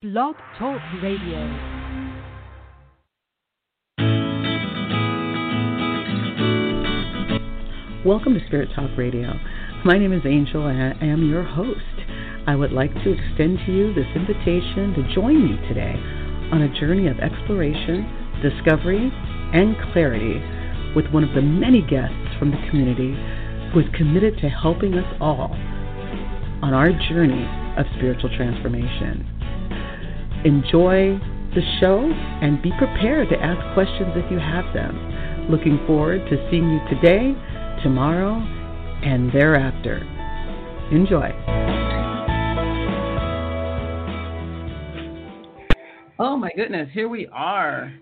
[0.00, 1.42] Blog Talk Radio.
[8.06, 9.32] Welcome to Spirit Talk Radio.
[9.84, 11.80] My name is Angel and I am your host.
[12.46, 15.94] I would like to extend to you this invitation to join me today
[16.52, 18.06] on a journey of exploration,
[18.40, 19.10] discovery,
[19.52, 20.38] and clarity
[20.94, 23.18] with one of the many guests from the community
[23.72, 25.50] who is committed to helping us all
[26.62, 29.37] on our journey of spiritual transformation.
[30.44, 31.18] Enjoy
[31.54, 35.48] the show and be prepared to ask questions if you have them.
[35.50, 37.34] Looking forward to seeing you today,
[37.82, 38.36] tomorrow,
[39.02, 39.98] and thereafter.
[40.92, 41.34] Enjoy.
[46.20, 47.92] Oh my goodness, here we are.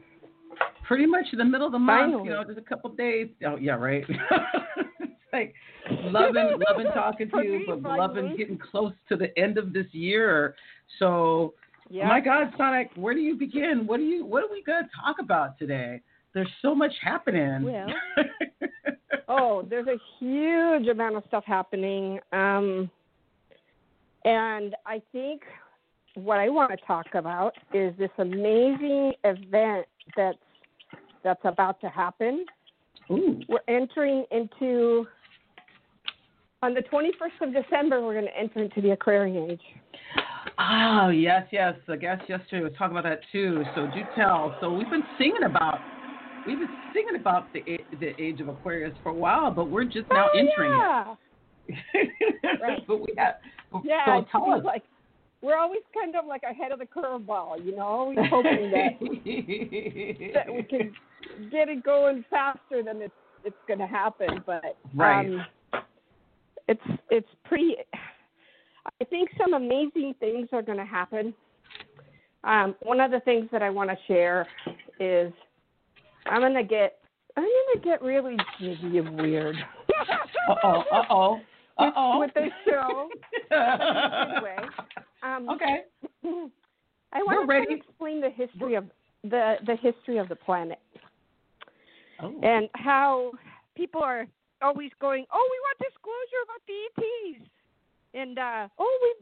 [0.87, 2.25] Pretty much in the middle of the month, Finally.
[2.29, 3.29] you know, just a couple days.
[3.47, 4.05] Oh yeah, right.
[5.01, 5.55] it's like
[6.05, 9.87] loving loving talking to you, me, but loving getting close to the end of this
[9.93, 10.55] year.
[10.99, 11.55] So
[11.89, 12.05] Yeah.
[12.05, 13.87] Oh my God, Sonic, where do you begin?
[13.87, 16.01] What do you what are we gonna talk about today?
[16.35, 17.63] There's so much happening.
[17.63, 17.87] Well.
[19.29, 22.19] oh, there's a huge amount of stuff happening.
[22.33, 22.91] Um,
[24.25, 25.43] and I think
[26.15, 30.39] what I want to talk about is this amazing event that's
[31.23, 32.45] that's about to happen.
[33.11, 33.41] Ooh.
[33.49, 35.07] We're entering into
[36.63, 38.03] on the 21st of December.
[38.03, 39.61] We're going to enter into the Aquarian age.
[40.59, 41.75] Oh yes, yes.
[41.89, 43.63] I guess yesterday was talking about that too.
[43.75, 44.57] So do tell.
[44.61, 45.81] So we've been singing about
[46.47, 47.63] we've been singing about the
[48.01, 51.15] the age of Aquarius for a while, but we're just now oh, entering yeah.
[51.15, 51.17] it.
[52.61, 52.87] Right.
[52.87, 53.35] but we have.
[53.85, 54.65] Yeah, so tell us.
[54.65, 54.85] Like,
[55.43, 58.99] we're always kind of like ahead of the curveball, you know, always hoping that
[60.35, 60.93] that we can
[61.51, 63.13] get it going faster than it's
[63.45, 64.43] it's going to happen.
[64.47, 65.27] But Right.
[65.27, 65.47] um,
[66.69, 67.77] it's it's pretty.
[69.01, 71.35] I think some amazing things are going to happen.
[72.45, 74.47] Um, one of the things that I want to share
[75.01, 75.33] is
[76.27, 76.99] I'm going to get
[77.37, 79.57] I'm going to get really jiggy and weird.
[80.49, 80.83] Uh oh.
[80.93, 81.41] Uh oh.
[81.79, 82.21] Uh oh.
[82.21, 83.11] With this show.
[83.51, 84.57] Good way.
[85.23, 85.81] Um, Okay.
[87.13, 87.67] I We're want to ready.
[87.67, 88.87] kind explain the history of
[89.25, 90.79] the the history of the planet
[92.23, 92.33] Oh.
[92.43, 93.33] and how
[93.77, 94.27] people are
[94.63, 97.03] always going, "Oh, we want disclosure about the
[97.43, 97.51] ETs,"
[98.17, 99.15] and uh, "Oh, we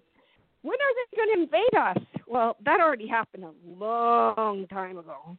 [0.63, 5.37] when are they going to invade us?" Well, that already happened a long time ago,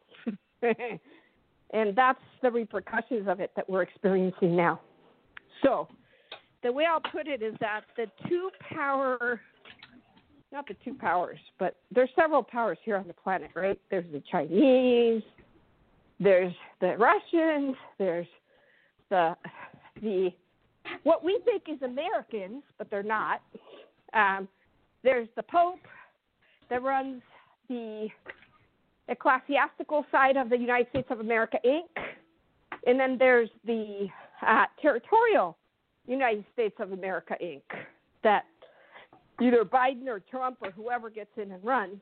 [1.73, 4.81] and that's the repercussions of it that we're experiencing now.
[5.63, 5.87] So,
[6.63, 9.41] the way I'll put it is that the two power
[10.51, 13.77] not the two powers, but there's several powers here on the planet, right?
[13.91, 15.21] There's the Chinese,
[16.19, 18.27] there's the Russians, there's
[19.09, 19.35] the
[20.01, 20.29] the
[21.03, 23.41] what we think is Americans, but they're not.
[24.13, 24.47] Um,
[25.03, 25.79] there's the Pope
[26.69, 27.21] that runs
[27.69, 28.07] the
[29.07, 31.89] ecclesiastical side of the United States of America Inc.
[32.87, 34.07] And then there's the
[34.45, 35.57] uh, territorial
[36.07, 37.61] United States of America Inc.
[38.23, 38.45] that
[39.41, 41.99] either Biden or Trump or whoever gets in and runs.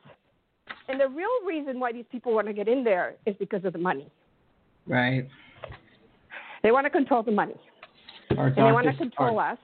[0.88, 3.74] And the real reason why these people want to get in there is because of
[3.74, 4.10] the money.
[4.86, 5.28] Right.
[6.62, 7.56] They want to control the money.
[8.38, 9.60] Our And they want to control are- us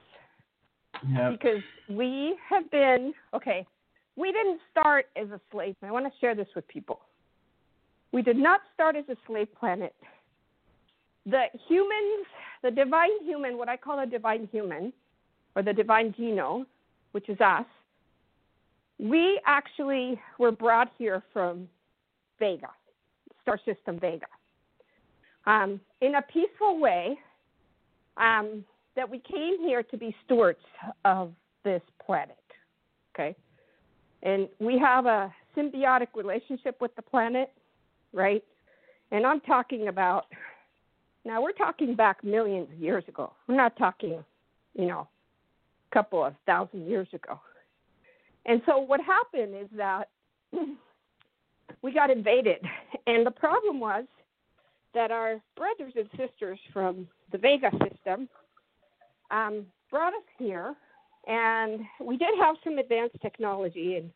[1.08, 1.32] Yep.
[1.32, 3.66] because we have been, okay,
[4.16, 5.76] we didn't start as a slave.
[5.82, 7.00] I want to share this with people.
[8.12, 9.94] We did not start as a slave planet.
[11.26, 12.26] The humans,
[12.62, 14.92] the divine human, what I call a divine human,
[15.54, 16.66] or the divine genome,
[17.12, 17.66] which is us,
[18.98, 21.68] we actually were brought here from
[22.38, 22.70] Vega,
[23.42, 24.26] star system Vega,
[25.46, 27.18] um, in a peaceful way.
[28.16, 28.64] Um,
[28.96, 30.58] that we came here to be stewards
[31.04, 31.32] of
[31.64, 32.36] this planet.
[33.14, 33.34] Okay?
[34.22, 37.50] And we have a symbiotic relationship with the planet,
[38.12, 38.44] right?
[39.10, 40.26] And I'm talking about,
[41.24, 43.32] now we're talking back millions of years ago.
[43.48, 44.22] We're not talking,
[44.74, 45.08] you know,
[45.90, 47.40] a couple of thousand years ago.
[48.46, 50.08] And so what happened is that
[51.82, 52.58] we got invaded.
[53.06, 54.04] And the problem was
[54.94, 58.28] that our brothers and sisters from the Vega system
[59.30, 60.74] um, brought us here,
[61.26, 64.10] and we did have some advanced technology, and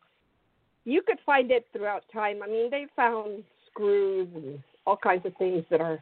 [0.85, 2.41] you could find it throughout time.
[2.43, 5.99] I mean, they found screws and all kinds of things that are,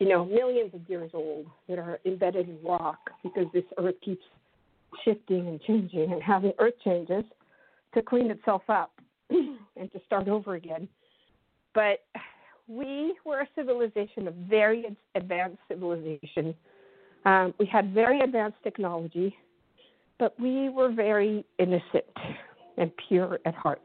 [0.00, 4.24] you know, millions of years old that are embedded in rock because this Earth keeps
[5.04, 7.24] shifting and changing and having Earth changes
[7.94, 8.92] to clean itself up
[9.30, 10.88] and to start over again.
[11.74, 12.00] But
[12.68, 14.84] we were a civilization, a very
[15.14, 16.54] advanced civilization.
[17.24, 19.34] Um, we had very advanced technology,
[20.18, 22.04] but we were very innocent
[22.76, 23.80] and pure at heart.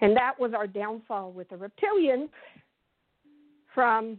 [0.00, 2.28] And that was our downfall with the reptilians
[3.74, 4.18] from,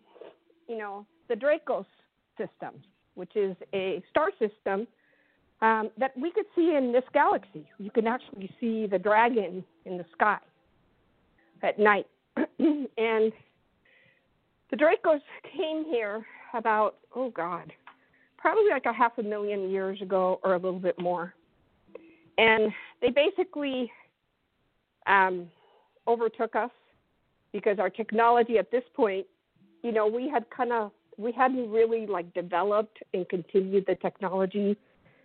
[0.68, 1.86] you know, the Dracos
[2.38, 2.81] system,
[3.16, 4.88] which is a star system
[5.62, 7.68] um, that we could see in this galaxy.
[7.78, 10.38] You can actually see the dragon in the sky
[11.64, 12.07] at night.
[12.60, 13.32] And
[14.70, 15.22] the Dracos
[15.56, 17.72] came here about, oh God,
[18.38, 21.34] probably like a half a million years ago or a little bit more.
[22.38, 22.72] And
[23.02, 23.92] they basically
[25.08, 25.48] um,
[26.08, 26.72] overtook us
[27.52, 29.26] because our technology at this point,
[29.84, 34.76] you know, we had kind of we hadn't really like developed and continued the technology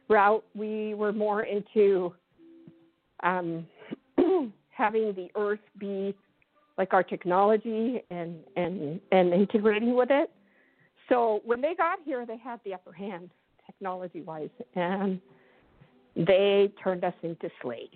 [0.09, 0.45] route.
[0.55, 2.13] We were more into
[3.23, 3.67] um,
[4.71, 6.15] having the Earth be
[6.79, 10.31] like our technology and and and integrating with it.
[11.09, 13.31] So when they got here, they had the upper hand
[13.65, 15.21] technology wise, and
[16.17, 17.91] they turned us into slaves.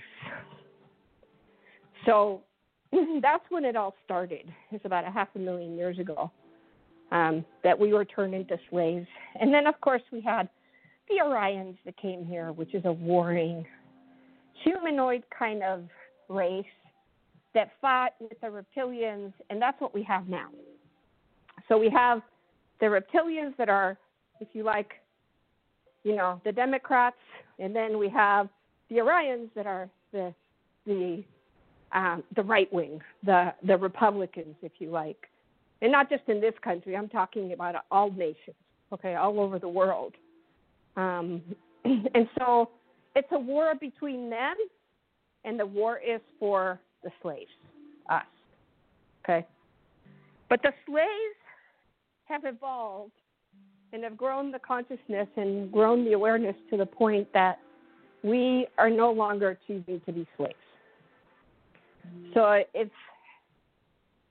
[2.07, 2.43] So
[3.23, 4.53] that's when it all started.
[4.71, 6.31] It's about a half a million years ago
[7.13, 9.07] um, that we were turned into slaves.
[9.41, 10.49] And then, of course, we had
[11.09, 13.65] the Orions that came here, which is a warring
[14.63, 15.85] humanoid kind of
[16.29, 16.65] race
[17.55, 20.49] that fought with the reptilians, and that's what we have now.
[21.69, 22.23] So we have
[22.81, 23.97] the reptilians that are,
[24.41, 24.93] if you like,
[26.05, 27.17] you know, the Democrats,
[27.59, 28.49] and then we have
[28.89, 30.35] the Orions that are the
[30.87, 31.23] the
[31.93, 35.29] um, the right wing, the the Republicans, if you like,
[35.83, 36.97] and not just in this country.
[36.97, 38.57] I'm talking about all nations,
[38.93, 40.15] okay, all over the world.
[40.97, 41.43] Um,
[41.85, 42.71] and so
[43.15, 44.55] it's a war between them,
[45.45, 47.51] and the war is for the slaves,
[48.11, 48.23] us.
[49.25, 49.47] Okay?
[50.49, 51.39] But the slaves
[52.25, 53.13] have evolved
[53.93, 57.59] and have grown the consciousness and grown the awareness to the point that
[58.23, 60.55] we are no longer choosing to be slaves.
[62.35, 62.91] So it's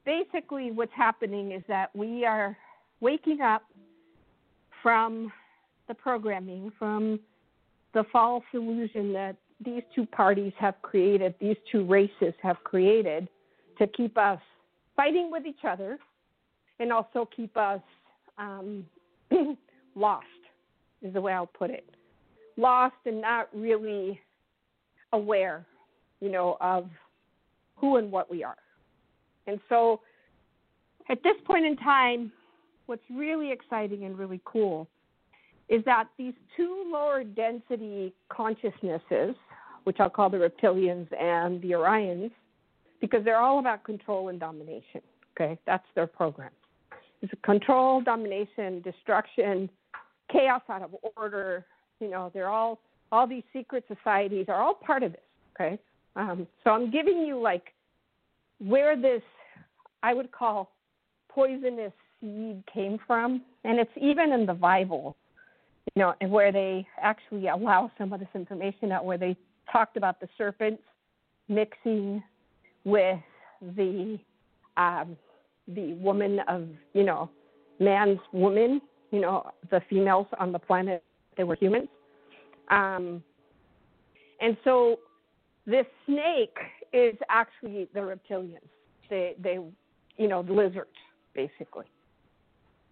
[0.06, 2.57] basically what's happening is that we are
[3.01, 3.63] waking up
[4.81, 5.31] from
[5.88, 7.19] the programming, from
[7.94, 13.28] the false illusion that these two parties have created, these two races have created
[13.78, 14.40] to keep us
[14.96, 15.98] fighting with each other
[16.80, 17.82] and also keep us
[18.38, 18.86] um,
[19.96, 20.26] lost,
[21.02, 21.90] is the way I'll put it.
[22.58, 24.20] Lost and not really
[25.14, 25.66] aware,
[26.22, 26.90] you know, of
[27.78, 28.58] who and what we are.
[29.48, 30.02] And so
[31.10, 32.32] at this point in time,
[32.86, 34.88] what's really exciting and really cool
[35.70, 39.36] is that these two lower density consciousnesses,
[39.90, 42.30] which I'll call the reptilians and the Orions,
[43.02, 45.02] because they're all about control and domination.
[45.36, 46.52] Okay, that's their program.
[47.24, 49.68] It's control, domination, destruction,
[50.32, 51.66] chaos out of order.
[52.00, 52.78] You know, they're all
[53.12, 55.22] all these secret societies are all part of this.
[55.56, 55.80] Okay,
[56.16, 57.74] um, so I'm giving you like
[58.60, 59.24] where this
[60.04, 60.70] I would call
[61.30, 65.16] poisonous seed came from, and it's even in the Bible
[65.96, 69.36] you know, where they actually allow some of this information out, where they
[69.71, 70.83] talked about the serpents
[71.48, 72.24] mixing
[72.83, 73.19] with
[73.75, 74.19] the
[74.77, 75.18] um,
[75.68, 77.30] the woman of you know
[77.80, 78.81] man's woman,
[79.12, 81.04] you know, the females on the planet
[81.38, 81.89] they were humans,
[82.69, 83.24] um,
[84.42, 85.00] and so
[85.66, 86.57] this snake
[86.94, 88.60] is actually the reptilians.
[89.10, 89.60] They they
[90.18, 90.90] you know the lizards
[91.33, 91.85] basically.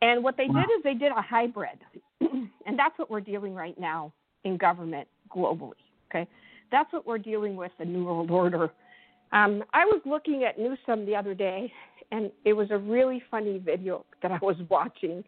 [0.01, 0.61] And what they wow.
[0.61, 1.79] did is they did a hybrid.
[2.21, 5.73] and that's what we're dealing right now in government globally.
[6.09, 6.27] Okay,
[6.71, 8.71] that's what we're dealing with the New World Order.
[9.31, 11.71] Um, I was looking at Newsom the other day,
[12.11, 15.23] and it was a really funny video that I was watching.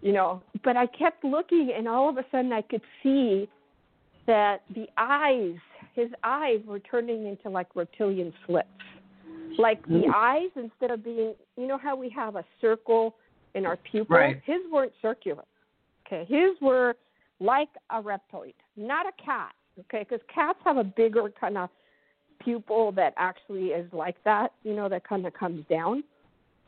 [0.00, 3.48] You know, but I kept looking, and all of a sudden I could see
[4.26, 5.56] that the eyes,
[5.94, 8.68] his eyes, were turning into like reptilian slits.
[9.58, 10.14] Like the mm.
[10.14, 13.14] eyes, instead of being, you know how we have a circle
[13.54, 14.16] in our pupil?
[14.16, 14.42] right.
[14.44, 15.44] his weren't circular.
[16.06, 16.96] Okay, his were
[17.40, 19.52] like a reptoid, not a cat.
[19.80, 21.68] Okay, because cats have a bigger kind of
[22.40, 26.04] pupil that actually is like that, you know, that kind of comes down.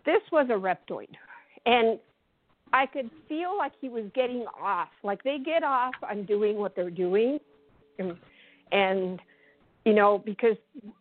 [0.04, 1.08] This was a reptoid,
[1.66, 1.98] and
[2.72, 4.88] I could feel like he was getting off.
[5.02, 7.38] Like they get off on doing what they're doing,
[7.98, 8.16] and,
[8.72, 9.20] and
[9.84, 10.56] you know, because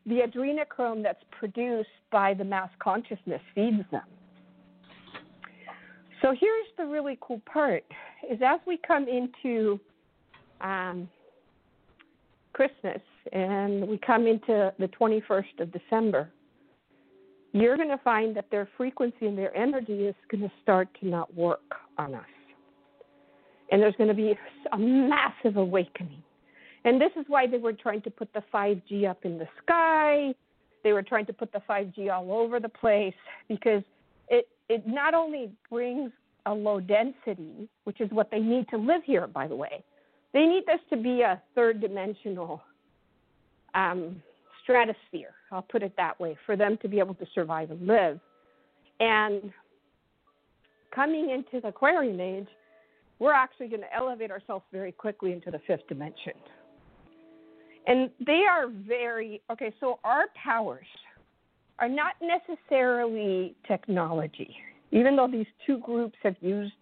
[0.05, 4.03] the adrenochrome that's produced by the mass consciousness feeds them.
[6.21, 7.83] So here's the really cool part:
[8.29, 9.79] is as we come into
[10.61, 11.09] um,
[12.55, 13.01] Christmas
[13.33, 16.29] and we come into the 21st of December,
[17.51, 21.07] you're going to find that their frequency and their energy is going to start to
[21.07, 22.23] not work on us.
[23.71, 24.37] And there's going to be
[24.71, 26.23] a massive awakening.
[26.85, 30.33] And this is why they were trying to put the 5G up in the sky
[30.83, 33.15] They were trying to put the 5G all over the place
[33.49, 33.83] because
[34.29, 36.11] it it not only brings
[36.45, 39.83] a low density, which is what they need to live here, by the way.
[40.35, 42.61] They need this to be a third dimensional
[43.73, 44.21] um,
[44.61, 45.33] stratosphere.
[45.49, 48.19] I'll put it that way for them to be able to survive and live.
[48.99, 49.53] And
[50.93, 52.47] coming into the Aquarian age,
[53.19, 56.33] we're actually going to elevate ourselves very quickly into the fifth dimension.
[57.87, 60.85] And they are very, okay, so our powers
[61.79, 64.53] are not necessarily technology.
[64.91, 66.73] Even though these two groups have used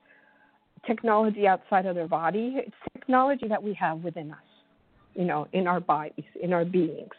[0.88, 2.57] technology outside of their body,
[3.03, 4.38] technology that we have within us,
[5.13, 7.12] you know, in our bodies, in our beings.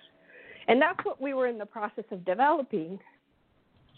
[0.67, 2.99] And that's what we were in the process of developing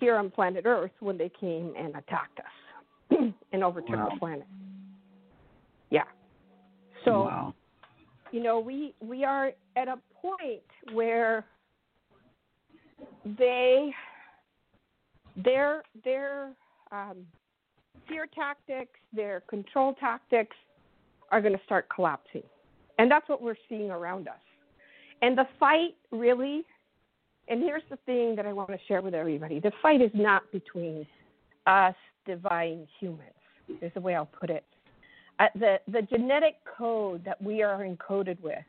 [0.01, 3.19] here on planet Earth when they came and attacked us
[3.53, 4.09] and overtook wow.
[4.13, 4.47] the planet.
[5.91, 6.03] Yeah.
[7.05, 7.55] So, wow.
[8.33, 10.61] you know, we we are at a point
[10.93, 11.45] where
[13.39, 13.93] they
[15.37, 16.51] their their
[16.91, 17.19] um,
[18.09, 20.57] fear tactics, their control tactics
[21.31, 22.43] are going to start collapsing,
[22.99, 24.35] and that's what we're seeing around us.
[25.23, 26.65] And the fight really,
[27.49, 30.43] and here's the thing that I want to share with everybody: the fight is not
[30.53, 31.07] between
[31.67, 31.95] us
[32.27, 33.31] divine humans.
[33.83, 34.65] Is the way I'll put it.
[35.39, 38.65] Uh, the the genetic code that we are encoded with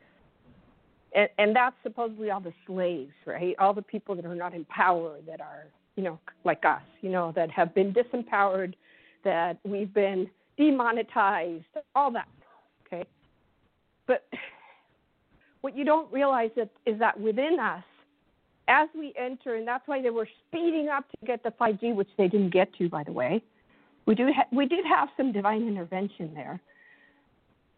[1.14, 3.54] and, and that's supposedly all the slaves, right?
[3.58, 5.64] All the people that are not in power, that are,
[5.96, 8.74] you know, like us, you know, that have been disempowered,
[9.24, 12.28] that we've been demonetized, all that,
[12.92, 13.04] okay?
[14.06, 14.26] But
[15.60, 17.84] what you don't realize is, is that within us,
[18.68, 22.08] as we enter, and that's why they were speeding up to get the 5G, which
[22.18, 23.42] they didn't get to, by the way.
[24.06, 26.60] We do ha- we did have some divine intervention there,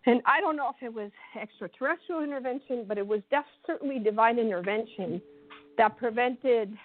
[0.06, 4.38] and I don't know if it was extraterrestrial intervention, but it was def- certainly divine
[4.38, 5.20] intervention
[5.76, 6.76] that prevented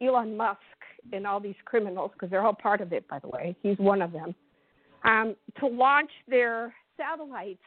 [0.00, 0.58] Elon Musk
[1.12, 4.02] and all these criminals, because they're all part of it, by the way, he's one
[4.02, 4.34] of them,
[5.04, 7.58] um, to launch their satellites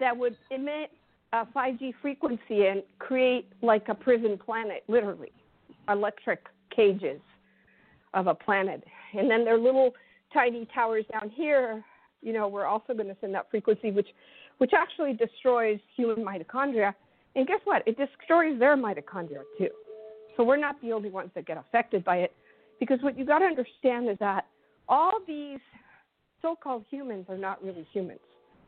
[0.00, 0.90] that would emit
[1.32, 5.32] a 5G frequency and create like a prison planet, literally,
[5.88, 7.20] electric cages
[8.14, 8.82] of a planet.
[9.14, 9.94] And then their little
[10.32, 11.84] tiny towers down here
[12.22, 14.08] you know, we're also going to send that frequency, which,
[14.58, 16.94] which actually destroys human mitochondria.
[17.36, 17.82] And guess what?
[17.86, 19.68] It destroys their mitochondria too.
[20.36, 22.32] So we're not the only ones that get affected by it,
[22.80, 24.46] because what you got to understand is that
[24.88, 25.58] all these
[26.42, 28.20] so-called humans are not really humans.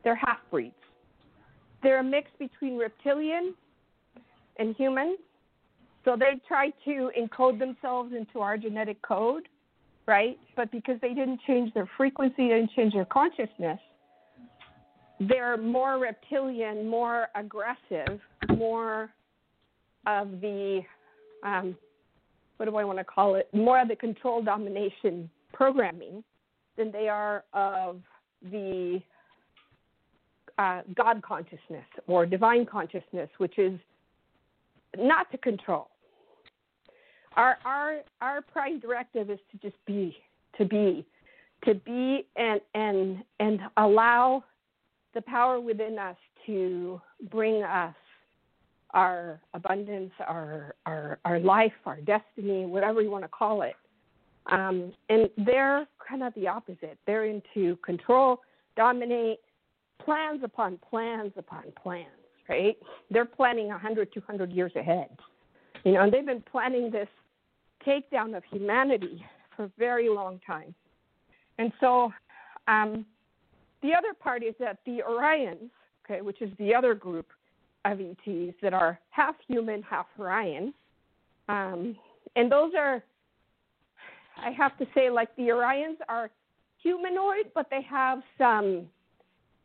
[0.04, 0.74] They're half breeds.
[1.82, 3.54] They're a mix between reptilian
[4.58, 5.16] and human.
[6.04, 9.48] So they try to encode themselves into our genetic code
[10.10, 10.38] right?
[10.56, 13.78] But because they didn't change their frequency, they didn't change their consciousness,
[15.20, 19.10] they're more reptilian, more aggressive, more
[20.06, 20.80] of the,
[21.44, 21.76] um,
[22.56, 23.48] what do I want to call it?
[23.52, 26.24] More of the control domination programming
[26.76, 28.00] than they are of
[28.50, 29.00] the
[30.60, 33.80] uh, God consciousness or divine consciousness, which is
[34.98, 35.88] not to control.
[37.36, 40.16] Our our our prime directive is to just be
[40.58, 41.06] to be
[41.64, 44.44] to be and and and allow
[45.14, 47.00] the power within us to
[47.30, 47.94] bring us
[48.90, 53.76] our abundance our our our life our destiny whatever you want to call it.
[54.50, 56.98] Um, and they're kind of the opposite.
[57.06, 58.40] They're into control
[58.76, 59.38] dominate
[60.04, 62.06] plans upon plans upon plans
[62.48, 62.76] right
[63.10, 65.08] they're planning 100 200 years ahead
[65.84, 67.08] you know and they've been planning this
[67.86, 69.24] takedown of humanity
[69.56, 70.74] for a very long time.
[71.58, 72.12] And so
[72.68, 73.04] um,
[73.82, 75.70] the other part is that the Orions,
[76.04, 77.26] okay, which is the other group
[77.84, 80.74] of ETs that are half human, half Orion,
[81.48, 81.96] um,
[82.36, 83.02] and those are,
[84.36, 86.30] I have to say, like the Orions are
[86.82, 88.86] humanoid, but they have some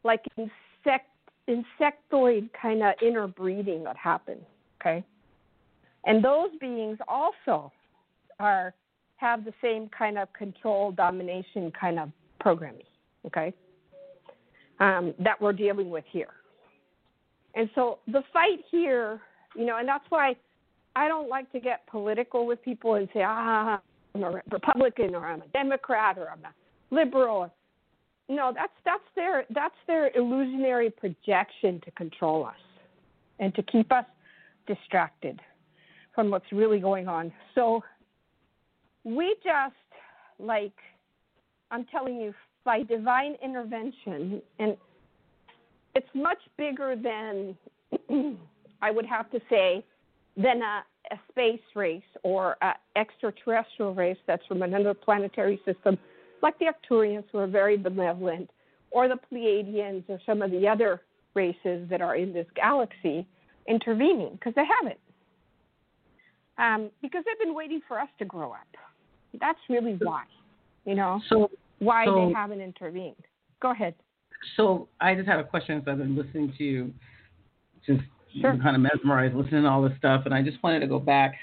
[0.06, 1.10] like insect
[1.50, 4.44] insectoid kind of interbreeding that happens.
[4.80, 5.04] Okay,
[6.06, 7.72] and those beings also
[8.40, 8.74] are
[9.18, 12.10] have the same kind of control domination kind of
[12.40, 12.84] programming,
[13.26, 13.54] okay,
[14.80, 16.34] um, that we're dealing with here.
[17.56, 19.22] And so the fight here,
[19.56, 20.36] you know, and that's why
[20.96, 23.82] I don't like to get political with people and say, ah,
[24.14, 26.54] I'm a Republican or I'm a Democrat or I'm a
[26.94, 27.52] liberal.
[28.28, 32.56] No, that's that's their that's their illusionary projection to control us
[33.40, 34.06] and to keep us
[34.68, 35.40] distracted
[36.14, 37.32] from what's really going on.
[37.54, 37.84] So
[39.04, 39.76] we just
[40.40, 40.74] like
[41.70, 44.76] I'm telling you by divine intervention and
[45.94, 47.56] it's much bigger than
[48.82, 49.84] I would have to say
[50.36, 55.98] than a, a space race or an extraterrestrial race that's from another planetary system,
[56.42, 58.50] like the Arcturians, who are very benevolent,
[58.92, 61.02] or the Pleiadians, or some of the other
[61.34, 63.26] races that are in this galaxy
[63.68, 65.00] intervening, because they haven't.
[66.58, 68.68] Um, because they've been waiting for us to grow up.
[69.40, 70.24] That's really why,
[70.86, 71.50] you know, So,
[71.80, 73.16] why so- they haven't intervened.
[73.62, 73.96] Go ahead.
[74.56, 76.94] so I just have a question as I've been listening to you,
[77.86, 78.02] just
[78.40, 78.58] Sure.
[78.58, 81.36] kind of mesmerized listening to all this stuff, and I just wanted to go back.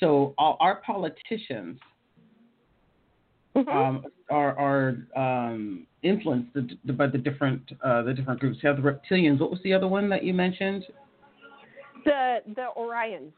[0.00, 1.78] So, all, our politicians.
[3.66, 8.58] Um, are are um, influenced the, the, by the different uh, the different groups.
[8.62, 9.40] You have the reptilians.
[9.40, 10.84] What was the other one that you mentioned?
[12.04, 13.32] the the Orions,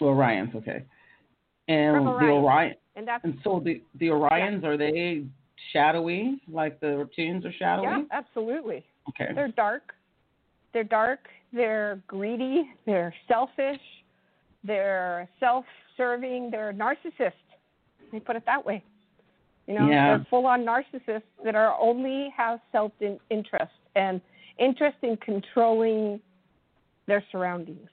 [0.00, 0.54] The Orions.
[0.54, 0.84] Okay.
[1.68, 2.44] And From the Orion.
[2.44, 2.74] Orion.
[2.96, 5.24] and that's And so the the Orions are they
[5.72, 7.84] shadowy like the reptilians are shadowy?
[7.86, 8.84] yeah, absolutely.
[9.08, 9.32] Okay.
[9.34, 9.94] They're dark.
[10.72, 11.20] They're dark.
[11.52, 12.70] They're greedy.
[12.86, 13.80] They're selfish.
[14.64, 16.50] They're self-serving.
[16.50, 17.32] They're narcissists.
[18.12, 18.82] They put it that way.
[19.66, 20.16] You know, Yeah.
[20.18, 24.20] they're full-on narcissists that are only have self-interest and
[24.58, 26.20] interest in controlling
[27.06, 27.88] their surroundings.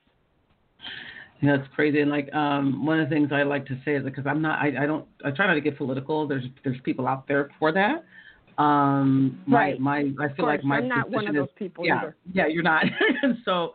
[1.42, 2.02] Yeah, that's crazy.
[2.02, 4.60] And like um, one of the things I like to say is because I'm not,
[4.60, 6.28] I, I don't, I try not to get political.
[6.28, 8.04] There's there's people out there for that.
[8.62, 9.80] Um, my Right.
[9.80, 11.86] my I Of feel course, like my I'm not one of position is- those people
[11.86, 12.16] yeah, either.
[12.34, 12.86] yeah, you're not.
[13.46, 13.74] so,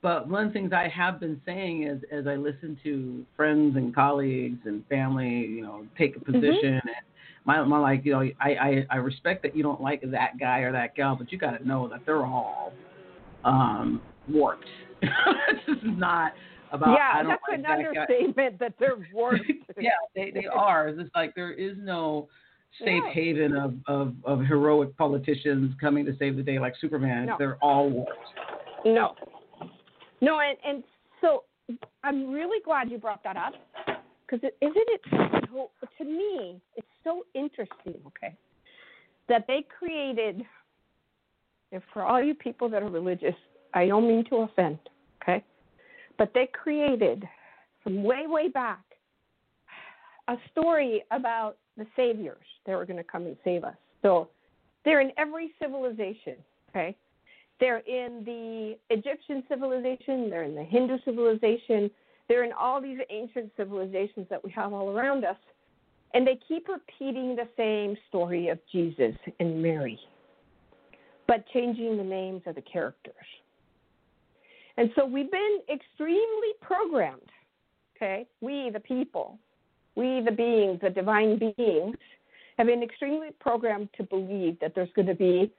[0.00, 3.76] but one of the things I have been saying is as I listen to friends
[3.76, 6.32] and colleagues and family, you know, take a Mm-hmm.
[6.32, 7.06] position and.
[7.44, 10.60] My, my like you know I, I I respect that you don't like that guy
[10.60, 12.72] or that gal, but you got to know that they're all
[13.44, 14.64] um warped.
[15.00, 15.10] this
[15.76, 16.32] is not
[16.70, 18.00] about yeah, I don't that's like an that guy.
[18.00, 19.42] understatement that they're warped.
[19.80, 20.88] yeah, they they are.
[20.88, 22.28] It's like there is no
[22.78, 23.12] safe Yeah.
[23.12, 27.26] haven of, of of heroic politicians coming to save the day like Superman.
[27.26, 27.36] No.
[27.38, 28.12] They're all warped.
[28.84, 29.14] No.
[30.20, 30.84] No, and, and
[31.20, 31.42] so
[32.04, 33.54] I'm really glad you brought that up
[34.32, 35.00] because isn't it
[35.50, 38.34] so, to me, it's so interesting, okay,
[39.28, 40.42] that they created,
[41.70, 43.34] and for all you people that are religious,
[43.74, 44.78] I don't mean to offend,
[45.22, 45.44] okay,
[46.18, 47.28] but they created
[47.82, 48.82] from way, way back
[50.28, 53.74] a story about the saviors that were going to come and save us.
[54.02, 54.30] So
[54.84, 56.36] they're in every civilization,
[56.70, 56.96] okay?
[57.60, 61.90] They're in the Egyptian civilization, they're in the Hindu civilization,
[62.32, 65.36] they're in all these ancient civilizations that we have all around us.
[66.14, 70.00] And they keep repeating the same story of Jesus and Mary,
[71.28, 73.14] but changing the names of the characters.
[74.78, 77.20] And so we've been extremely programmed,
[77.94, 78.26] okay?
[78.40, 79.38] We, the people,
[79.94, 81.96] we, the beings, the divine beings,
[82.56, 85.52] have been extremely programmed to believe that there's going to be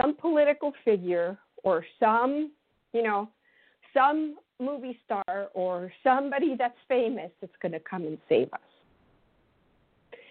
[0.00, 2.52] some political figure or some,
[2.92, 3.28] you know,
[3.92, 8.60] some movie star or somebody that's famous that's going to come and save us.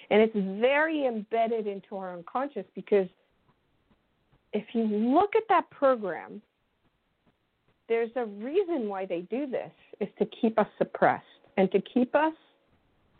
[0.10, 3.08] And it's very embedded into our unconscious because
[4.54, 6.42] if you look at that program,
[7.88, 11.26] there's a reason why they do this is to keep us suppressed
[11.58, 12.34] and to keep us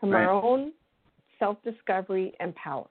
[0.00, 0.72] from our own
[1.38, 2.86] self-discovery and power.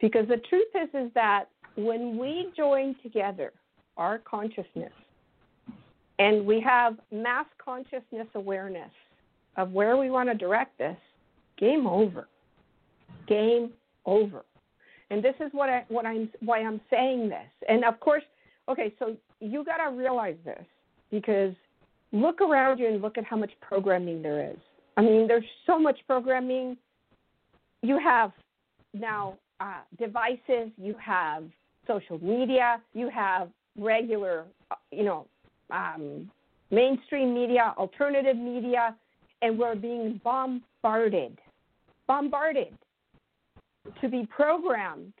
[0.00, 3.52] Because the truth is is that when we join together
[3.96, 4.92] our consciousness
[6.20, 8.90] and we have mass consciousness awareness
[9.56, 10.96] of where we want to direct this,
[11.58, 12.28] game over.
[13.26, 13.70] Game
[14.04, 14.44] over.
[15.10, 17.48] And this is what I what I'm why I'm saying this.
[17.68, 18.22] And of course,
[18.68, 20.62] okay, so you got to realize this
[21.10, 21.54] because
[22.12, 24.58] look around you and look at how much programming there is.
[24.96, 26.76] I mean, there's so much programming.
[27.82, 28.32] You have
[28.92, 31.44] now uh, devices, you have
[31.86, 35.26] social media, you have regular, uh, you know,
[35.72, 36.30] um,
[36.70, 38.94] mainstream media, alternative media,
[39.42, 41.38] and we're being bombarded,
[42.06, 42.74] bombarded
[44.00, 45.12] to be programmed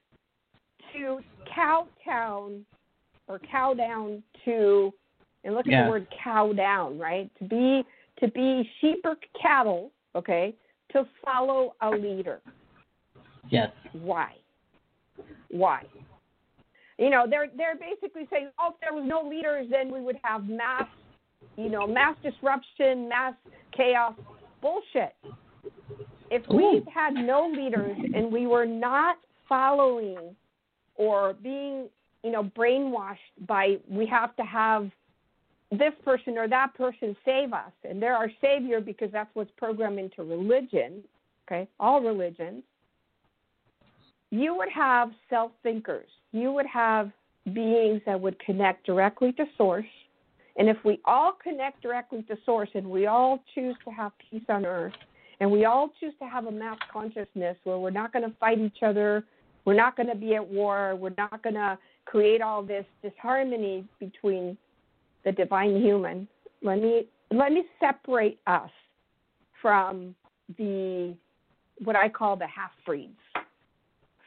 [0.92, 1.20] to
[1.54, 2.64] cow down
[3.28, 4.92] or cow down to,
[5.44, 5.84] and look at Yeah.
[5.84, 7.30] the word cow down, right?
[7.38, 7.84] To be
[8.20, 10.54] to be sheep or cattle, okay,
[10.92, 12.42] to follow a leader.
[13.48, 13.70] Yes.
[13.92, 14.34] Why?
[15.50, 15.84] Why?
[17.00, 20.18] You know, they're they're basically saying, oh, if there was no leaders, then we would
[20.22, 20.86] have mass,
[21.56, 23.32] you know, mass disruption, mass
[23.74, 24.12] chaos.
[24.60, 25.14] Bullshit.
[26.30, 29.16] If we had no leaders and we were not
[29.48, 30.36] following
[30.96, 31.88] or being,
[32.22, 33.16] you know, brainwashed
[33.48, 34.90] by we have to have
[35.70, 39.98] this person or that person save us, and they're our savior because that's what's programmed
[39.98, 41.02] into religion.
[41.48, 42.62] Okay, all religions
[44.30, 46.08] you would have self thinkers.
[46.32, 47.10] You would have
[47.52, 49.86] beings that would connect directly to source
[50.56, 54.42] And if we all connect directly to source and we all choose to have peace
[54.48, 54.92] on earth
[55.40, 58.58] and we all choose to have a mass consciousness where we're not going to fight
[58.58, 59.24] each other,
[59.64, 63.84] we're not going to be at war, we're not going to create all this disharmony
[63.98, 64.56] between
[65.24, 66.28] the divine human.
[66.62, 68.70] Let me let me separate us
[69.62, 70.14] from
[70.58, 71.14] the
[71.84, 73.16] what I call the half breeds,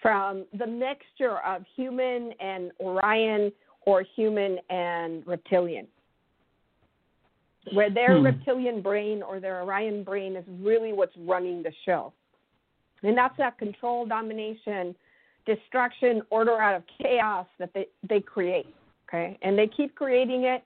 [0.04, 3.52] from the mixture of human and Orion
[3.88, 5.88] or human and reptilian.
[7.72, 8.26] Where their hmm.
[8.26, 12.13] reptilian brain or their Orion brain is really what's running the show.
[13.02, 14.96] And that's that control, domination,
[15.48, 18.68] destruction, order out of chaos that they, they create.
[19.10, 19.39] Okay.
[19.42, 20.63] And they keep creating it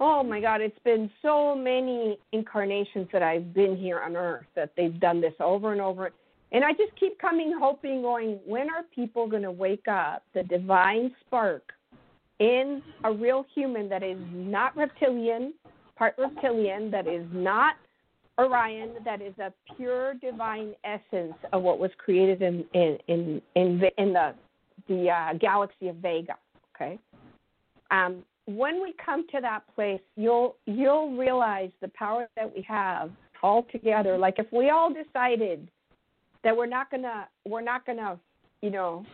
[0.00, 4.72] oh my God, it's been so many incarnations that I've been here on earth that
[4.76, 6.10] they've done this over and over.
[6.52, 10.42] And I just keep coming, hoping, going, when are people going to wake up the
[10.42, 11.72] divine spark
[12.38, 15.52] in a real human that is not reptilian,
[15.96, 17.74] part reptilian, that is not
[18.38, 23.80] Orion, that is a pure divine essence of what was created in in in in
[23.80, 24.34] the, in the,
[24.86, 26.36] the uh, galaxy of Vega.
[26.74, 27.00] Okay,
[27.90, 33.10] um, when we come to that place, you'll you'll realize the power that we have
[33.42, 34.16] all together.
[34.16, 35.68] Like if we all decided
[36.44, 38.18] that we're not gonna we're not gonna
[38.62, 39.04] you know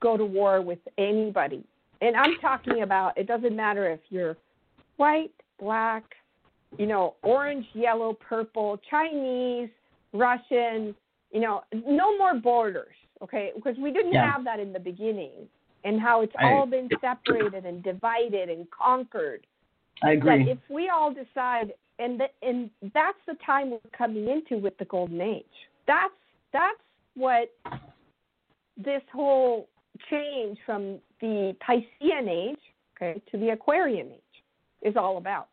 [0.00, 1.64] go to war with anybody,
[2.00, 4.36] and I'm talking about it doesn't matter if you're
[4.96, 6.04] white, black,
[6.78, 9.68] you know, orange, yellow, purple, Chinese,
[10.12, 10.94] Russian,
[11.32, 13.52] you know, no more borders, okay?
[13.54, 14.30] Because we didn't yeah.
[14.30, 15.48] have that in the beginning
[15.84, 19.46] and how it's I, all been separated and divided and conquered.
[20.02, 20.44] I agree.
[20.44, 24.76] That if we all decide, and the, and that's the time we're coming into with
[24.78, 25.44] the golden age.
[25.86, 26.12] That's
[26.52, 26.78] that's
[27.14, 27.50] what
[28.76, 29.68] this whole
[30.10, 32.58] change from the Piscean age,
[32.96, 34.20] okay, to the Aquarian age
[34.82, 35.48] is all about.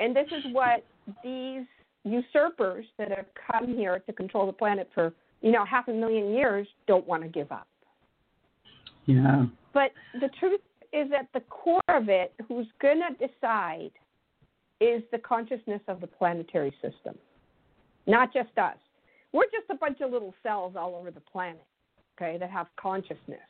[0.00, 0.84] And this is what
[1.22, 1.66] these
[2.04, 6.32] usurpers that have come here to control the planet for, you know, half a million
[6.32, 7.68] years don't want to give up.
[9.06, 9.44] Yeah.
[9.72, 10.60] But the truth
[10.92, 13.90] is at the core of it, who's going to decide
[14.80, 17.16] is the consciousness of the planetary system,
[18.06, 18.76] not just us.
[19.34, 21.64] We're just a bunch of little cells all over the planet,
[22.16, 23.40] okay, that have consciousness.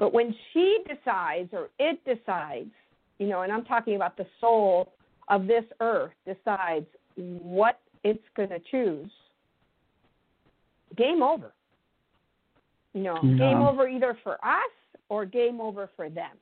[0.00, 2.72] But when she decides or it decides,
[3.18, 4.92] you know, and I'm talking about the soul
[5.28, 9.08] of this earth decides what it's going to choose,
[10.96, 11.52] game over.
[12.92, 13.38] You know, no.
[13.38, 14.72] game over either for us
[15.08, 16.36] or game over for them.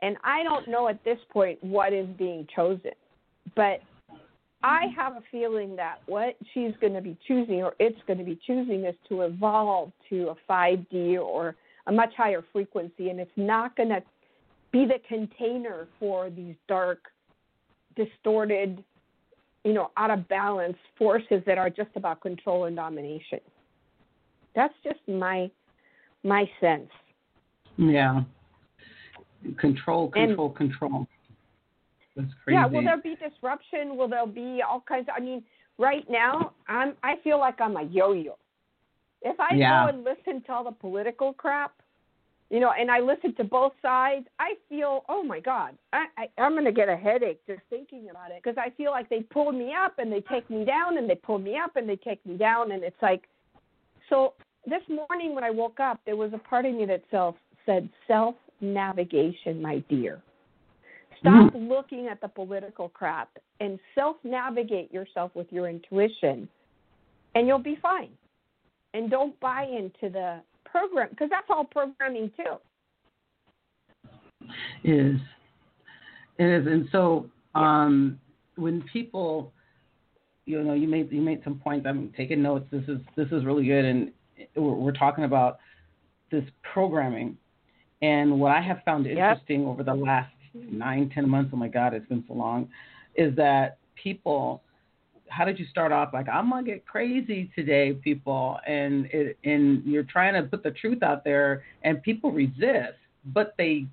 [0.00, 2.92] And I don't know at this point what is being chosen.
[3.54, 3.80] But
[4.62, 5.00] I mm-hmm.
[5.00, 8.38] have a feeling that what she's going to be choosing or it's going to be
[8.46, 13.10] choosing is to evolve to a 5D or a much higher frequency.
[13.10, 14.02] And it's not going to
[14.72, 16.98] be the container for these dark,
[17.96, 18.82] distorted,
[19.64, 23.40] you know, out of balance forces that are just about control and domination.
[24.54, 25.50] That's just my
[26.24, 26.90] my sense.
[27.76, 28.22] Yeah.
[29.58, 31.06] Control, control, and, control.
[32.16, 32.54] That's crazy.
[32.54, 33.96] Yeah, will there be disruption?
[33.96, 35.42] Will there be all kinds of, I mean,
[35.78, 38.38] right now I'm I feel like I'm a yo yo.
[39.22, 39.84] If I yeah.
[39.84, 41.72] go and listen to all the political crap,
[42.50, 46.40] you know, and I listen to both sides, I feel, oh my God, I, I
[46.40, 49.52] I'm gonna get a headache just thinking about it because I feel like they pull
[49.52, 52.24] me up and they take me down and they pull me up and they take
[52.24, 53.24] me down and it's like,
[54.08, 57.34] so this morning when I woke up, there was a part of me that self
[57.66, 60.22] said self navigation, my dear.
[61.26, 61.68] Stop mm.
[61.68, 66.48] looking at the political crap and self navigate yourself with your intuition,
[67.34, 68.10] and you'll be fine.
[68.94, 72.56] And don't buy into the program because that's all programming too.
[74.84, 75.20] It is.
[76.38, 76.66] It is.
[76.66, 78.18] And so um,
[78.56, 79.52] when people
[80.44, 83.44] you know you made you made some points i'm taking notes this is this is
[83.44, 84.12] really good and
[84.54, 85.58] we're talking about
[86.30, 87.36] this programming.
[88.02, 89.68] And what I have found interesting yep.
[89.68, 90.32] over the last
[90.70, 92.68] nine, ten months, oh my God, it's been so long,
[93.14, 94.62] is that people,
[95.28, 96.10] how did you start off?
[96.12, 98.58] Like, I'm going to get crazy today, people.
[98.66, 103.54] And, it, and you're trying to put the truth out there, and people resist, but
[103.58, 103.86] they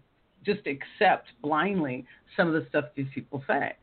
[0.45, 3.73] just accept blindly some of the stuff these people say.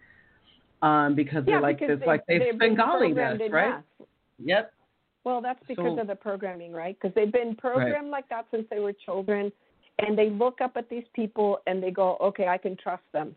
[0.83, 3.83] Um, because yeah, they're like, because it's like they've Bengali this, right?
[4.43, 4.73] Yep.
[5.25, 6.97] Well, that's because so, of the programming, right?
[6.99, 8.11] Because they've been programmed right.
[8.11, 9.53] like that since they were children,
[10.07, 13.37] and they look up at these people and they go, "Okay, I can trust them,"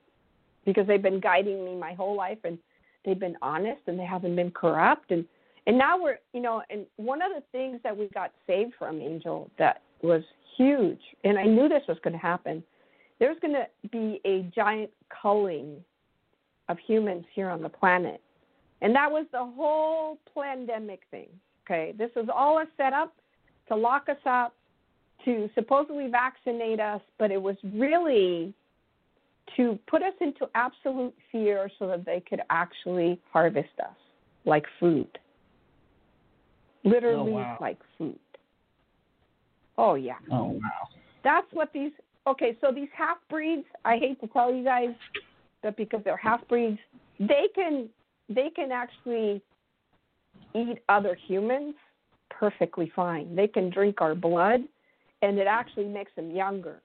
[0.66, 2.58] because they've been guiding me my whole life, and
[3.04, 5.26] they've been honest and they haven't been corrupt, and
[5.66, 9.00] and now we're, you know, and one of the things that we got saved from
[9.02, 10.24] Angel that was
[10.58, 12.64] huge, and I knew this was going to happen,
[13.20, 15.78] there's going to be a giant culling
[16.70, 18.22] of humans here on the planet.
[18.82, 21.30] And that was the whole pandemic thing.
[21.66, 23.14] Okay, this was all a setup
[23.70, 24.54] to lock us up,
[25.26, 28.54] to supposedly vaccinate us, but it was really
[29.56, 33.96] to put us into absolute fear so that they could actually harvest us
[34.46, 35.08] like food.
[36.84, 37.58] Literally Oh, wow.
[37.62, 38.20] like food.
[39.78, 40.18] Oh yeah.
[40.32, 40.88] Oh wow.
[41.24, 41.92] That's what these
[42.28, 44.90] okay, so these half breeds, I hate to tell you guys,
[45.62, 46.80] but because they're half breeds,
[47.20, 47.90] they can
[48.30, 49.42] they can actually
[50.56, 51.76] eat other humans
[52.30, 53.36] perfectly fine.
[53.36, 54.62] They can drink our blood
[55.24, 56.82] and it actually makes them younger.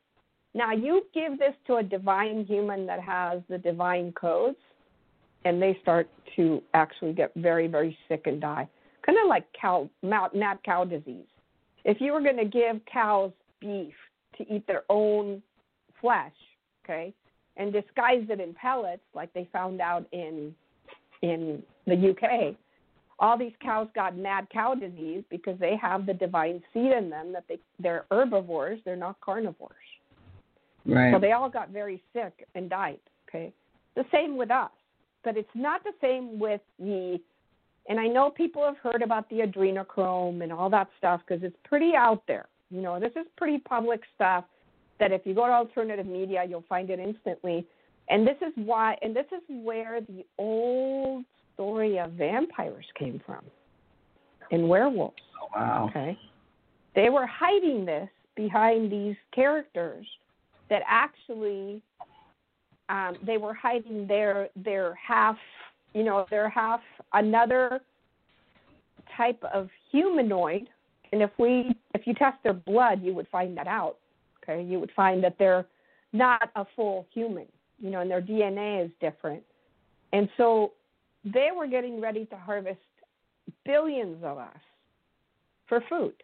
[0.55, 4.57] Now you give this to a divine human that has the divine codes
[5.45, 8.69] and they start to actually get very, very sick and die.
[9.05, 11.27] Kind of like cow mad cow disease.
[11.85, 13.95] If you were going to give cows beef
[14.37, 15.43] to eat their own
[16.01, 16.33] flesh,
[16.85, 17.13] okay,
[17.57, 20.55] and disguise it in pellets like they found out in
[21.23, 22.55] in the UK,
[23.21, 27.33] all these cows got mad cow disease because they have the divine seed in them
[27.33, 29.75] that they they're herbivores, they're not carnivores.
[30.87, 31.13] Right.
[31.13, 33.01] So they all got very sick and died.
[33.29, 33.53] Okay.
[33.95, 34.71] The same with us.
[35.25, 37.21] But it's not the same with the,
[37.89, 41.57] and I know people have heard about the adrenochrome and all that stuff because it's
[41.65, 42.47] pretty out there.
[42.71, 44.45] You know, this is pretty public stuff
[45.01, 47.67] that if you go to alternative media, you'll find it instantly.
[48.09, 51.25] And this is why, and this is where the old
[51.59, 53.45] story of vampires came from
[54.53, 55.17] and werewolves.
[55.43, 55.89] oh, wow.
[55.91, 56.17] Okay.
[56.95, 60.07] They were hiding this behind these characters
[60.71, 61.83] that actually
[62.89, 65.37] um, they were hiding their their half
[65.95, 66.81] you know their half
[67.13, 67.81] another
[69.17, 70.69] type of humanoid
[71.13, 73.97] and if we if you test their blood you would find that out
[74.43, 75.67] okay you would find that they're
[76.13, 77.47] not a full human
[77.81, 79.43] you know and their dna is different
[80.13, 80.73] and so
[81.25, 82.79] they were getting ready to harvest
[83.65, 84.59] billions of us
[85.69, 86.15] for food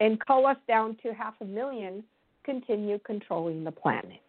[0.00, 2.02] and cull us down to half a million,
[2.44, 4.20] continue controlling the planet.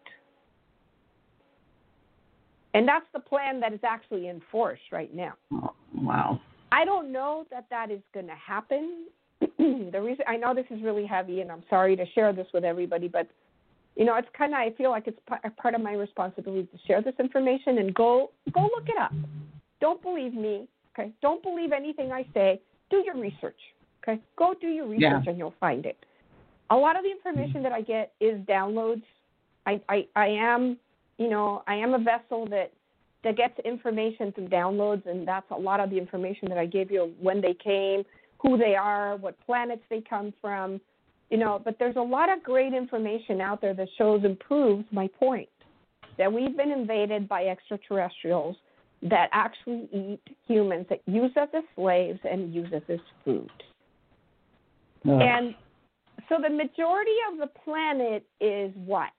[2.74, 5.34] And that's the plan that is actually in force right now.
[5.52, 6.40] Oh, wow.
[6.72, 9.06] I don't know that that is going to happen.
[9.40, 12.64] the reason I know this is really heavy, and I'm sorry to share this with
[12.64, 13.28] everybody, but
[13.96, 16.78] you know, it's kind of I feel like it's p- part of my responsibility to
[16.86, 19.12] share this information and go go look it up.
[19.84, 20.66] Don't believe me,
[20.98, 21.12] okay?
[21.20, 22.58] Don't believe anything I say.
[22.88, 23.58] Do your research,
[24.02, 24.18] okay?
[24.34, 25.22] Go do your research Yeah.
[25.26, 25.98] and you'll find it.
[26.70, 27.64] A lot of the information mm-hmm.
[27.64, 29.02] that I get is downloads.
[29.66, 30.78] I, I I am,
[31.18, 32.72] you know, I am a vessel that
[33.24, 36.90] that gets information through downloads, and that's a lot of the information that I gave
[36.90, 38.04] you when they came,
[38.38, 40.80] who they are, what planets they come from,
[41.28, 41.60] you know.
[41.62, 45.50] But there's a lot of great information out there that shows and proves my point
[46.16, 48.56] that we've been invaded by extraterrestrials
[49.04, 53.50] that actually eat humans, that use us as slaves and use us as food.
[55.04, 55.54] And
[56.28, 59.12] so the majority of the planet is what?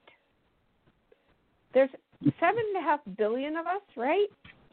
[1.74, 1.92] There's
[2.40, 4.28] seven and a half billion of us, right?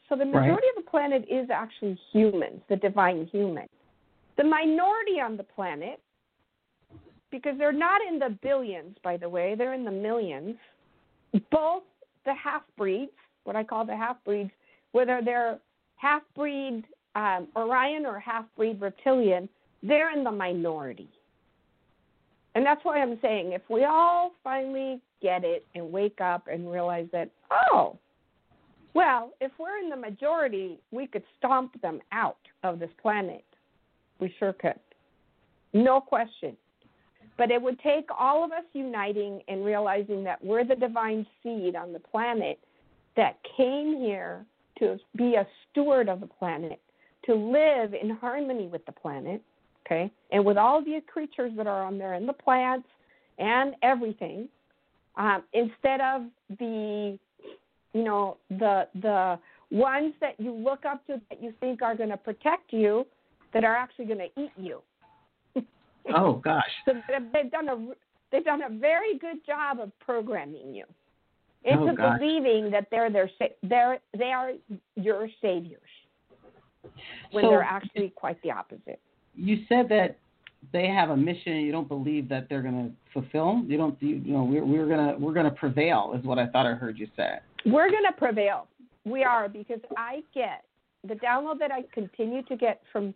[0.08, 0.40] So the Right.
[0.40, 3.68] majority of the planet is actually humans, the divine human.
[4.36, 6.00] The minority on the planet,
[7.30, 10.56] because they're not in the billions, by the way, they're in the millions,
[11.50, 11.82] both
[12.24, 13.12] the half breeds,
[13.44, 14.50] what I call the half breeds,
[14.92, 15.58] whether they're
[15.96, 19.48] half breed um, Orion or half breed reptilian,
[19.82, 21.08] they're in the minority.
[22.54, 26.70] And that's why I'm saying if we all finally get it and wake up and
[26.70, 27.98] realize that, oh,
[28.94, 33.44] well, if we're in the majority, we could stomp them out of this planet.
[34.20, 34.78] We sure could.
[35.72, 36.56] No question.
[37.38, 41.74] But it would take all of us uniting and realizing that we're the divine seed
[41.74, 42.58] on the planet
[43.16, 44.44] that came here
[44.82, 46.80] to be a steward of the planet,
[47.26, 49.40] to live in harmony with the planet,
[49.86, 52.88] okay, and with all the creatures that are on there and the plants
[53.38, 54.48] and everything,
[55.16, 56.22] um, instead of
[56.58, 57.18] the,
[57.92, 59.38] you know, the the
[59.70, 63.06] ones that you look up to that you think are going to protect you,
[63.54, 64.80] that are actually going to eat you.
[66.14, 66.64] Oh gosh.
[66.84, 67.94] So they've- they've done a
[68.30, 70.84] they've done a very good job of programming you
[71.64, 73.30] into Oh, believing that they're their
[73.62, 74.52] they're they are
[74.96, 75.80] your saviors
[77.30, 79.00] when So- they're actually quite the opposite.
[79.34, 80.18] You said that
[80.72, 83.62] they have a mission and you don't believe that they're going to fulfill.
[83.66, 84.00] You don't.
[84.00, 86.98] You, you know, we're we're gonna we're gonna prevail is what I thought I heard
[86.98, 87.38] you say.
[87.66, 88.66] We're going to prevail.
[89.04, 90.64] We are because I get
[91.06, 93.14] the download that I continue to get from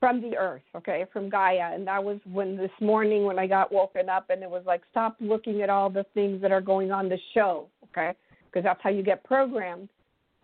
[0.00, 1.74] from the earth, okay, from Gaia.
[1.74, 4.80] And that was when this morning when I got woken up and it was like,
[4.90, 8.16] stop looking at all the things that are going on the show, okay?
[8.46, 9.90] Because that's how you get programmed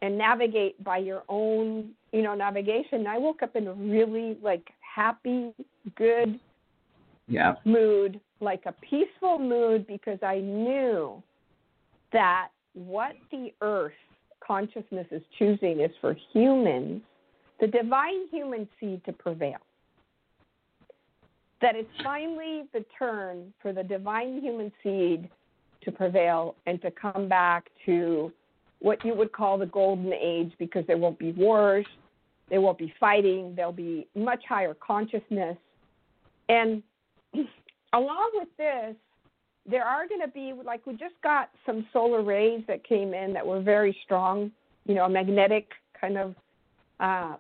[0.03, 2.99] and navigate by your own, you know, navigation.
[3.01, 5.53] And I woke up in a really like happy,
[5.97, 6.39] good
[7.29, 7.55] Yeah.
[7.65, 11.23] mood, like a peaceful mood, because I knew
[12.13, 13.95] that what the earth
[14.47, 17.03] consciousness is choosing is for humans,
[17.61, 19.59] the divine human seed to prevail.
[21.63, 25.31] That it's finally the turn for the divine human seed
[25.83, 28.33] to prevail and to come back to
[28.81, 31.87] what you would call the golden age because there won't be wars,
[32.51, 35.57] there won't be fighting, there'll be much higher consciousness.
[36.49, 36.83] And
[37.95, 38.95] along with this,
[39.69, 43.33] there are going to be like we just got some solar rays that came in
[43.33, 44.53] that were very strong,
[44.85, 46.35] you know, a magnetic kind of
[47.01, 47.37] uh,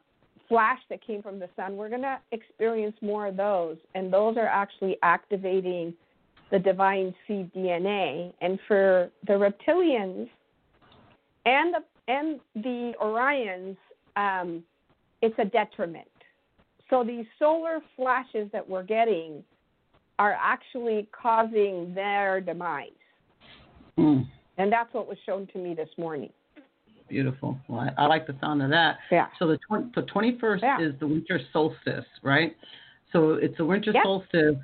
[0.48, 1.76] flash that came from the sun.
[1.76, 5.94] We're going to experience more of those, and those are actually activating
[6.50, 8.32] the divine seed DNA.
[8.40, 10.28] And for the reptilians
[11.44, 13.76] and the and the Orions,
[14.16, 14.62] um,
[15.22, 16.06] it's a detriment.
[16.88, 19.42] So these solar flashes that we're getting
[20.18, 22.90] are actually causing their demise.
[23.98, 24.26] Mm,
[24.58, 26.30] And that's what was shown to me this morning.
[27.08, 27.58] Beautiful.
[27.68, 28.98] Well, I, I like the sound of that.
[29.10, 29.26] Yeah.
[29.38, 30.80] So the tw- the 21st Yeah.
[30.80, 32.56] is the winter solstice, right?
[33.12, 34.56] So it's a winter solstice,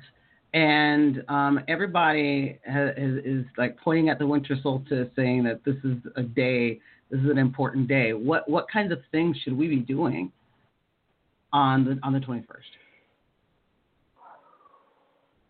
[0.53, 5.77] and um, everybody ha- is, is like pointing at the winter solstice, saying that this
[5.83, 6.79] is a day,
[7.09, 8.13] this is an important day.
[8.13, 10.31] What what kinds of things should we be doing
[11.51, 12.43] on the on the 21st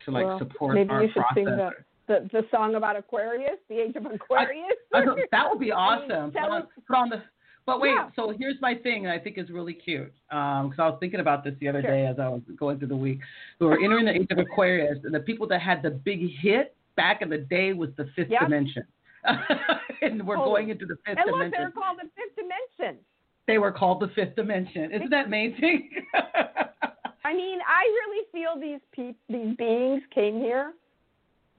[0.05, 1.73] to like Well, support maybe our you should sing process?
[2.21, 4.73] The, the, song about Aquarius, the age of Aquarius.
[4.93, 6.31] I don't- that would be I awesome.
[6.31, 7.23] put, on, put on the.
[7.65, 8.09] But wait, Yeah.
[8.15, 10.13] so here's my thing, and I think is really cute.
[10.31, 11.91] Um, because I was thinking about this the other Sure.
[11.91, 13.19] day as I was going through the week.
[13.59, 16.75] We were entering the age of Aquarius, and the people that had the big hit
[16.95, 18.41] back in the day was the fifth Yep.
[18.41, 18.83] dimension.
[20.01, 21.51] and we're going into the fifth and look, dimension.
[21.61, 22.99] they're called the fifth dimension.
[23.47, 24.91] They were called the fifth dimension.
[24.91, 25.89] Isn't that amazing?
[27.25, 30.73] I mean, I really feel these peop- these beings came here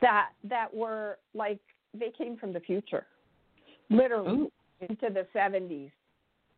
[0.04, 1.58] that that were like
[1.98, 3.06] they came from the future,
[3.88, 4.52] literally Ooh.
[4.80, 5.90] into the 70s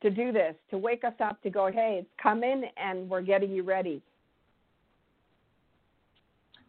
[0.02, 3.52] to do this, to wake us up, to go, hey, it's coming, and we're getting
[3.52, 4.02] you ready.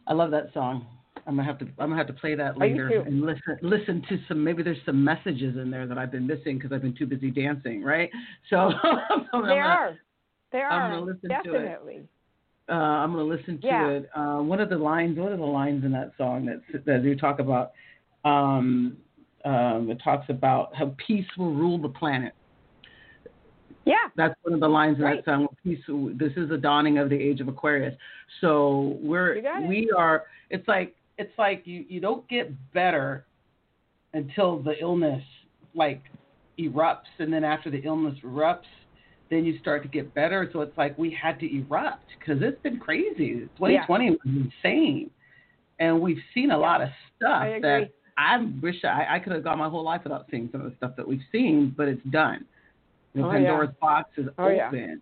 [0.06, 0.86] I love that song.
[1.26, 3.02] I'm gonna have to I'm gonna have to play that oh, later too.
[3.04, 6.56] and listen listen to some maybe there's some messages in there that I've been missing
[6.56, 8.08] because I've been too busy dancing, right?
[8.48, 8.70] So
[9.32, 9.98] There are,
[10.52, 11.42] there I'm are gonna listen to it.
[11.42, 12.02] definitely.
[12.68, 13.88] Uh, I'm going to listen to Yeah.
[13.88, 14.10] it.
[14.14, 17.16] Uh, one of the lines, one of the lines in that song that that you
[17.16, 17.72] talk about,
[18.24, 18.96] um,
[19.44, 22.34] um, it talks about how peace will rule the planet.
[23.84, 25.48] Yeah, That's one of the lines in that song.
[25.64, 25.78] Peace.
[25.88, 27.94] This is the dawning of the age of Aquarius.
[28.42, 29.68] So we're You got it.
[29.68, 30.24] we are.
[30.50, 33.24] It's like it's like you you don't get better
[34.12, 35.22] until the illness
[35.74, 36.02] like
[36.58, 38.68] erupts, and then after the illness erupts,
[39.30, 40.48] then you start to get better.
[40.52, 43.48] So it's like we had to erupt because it's been crazy.
[43.58, 45.10] 2020 was insane,
[45.78, 49.44] and we've seen a lot of stuff I that I wish I, I could have
[49.44, 52.02] gone my whole life without seeing some of the stuff that we've seen, but it's
[52.10, 52.44] done.
[53.14, 53.38] The Oh, yeah.
[53.38, 54.68] Pandora's box is Oh, yeah.
[54.68, 55.00] open.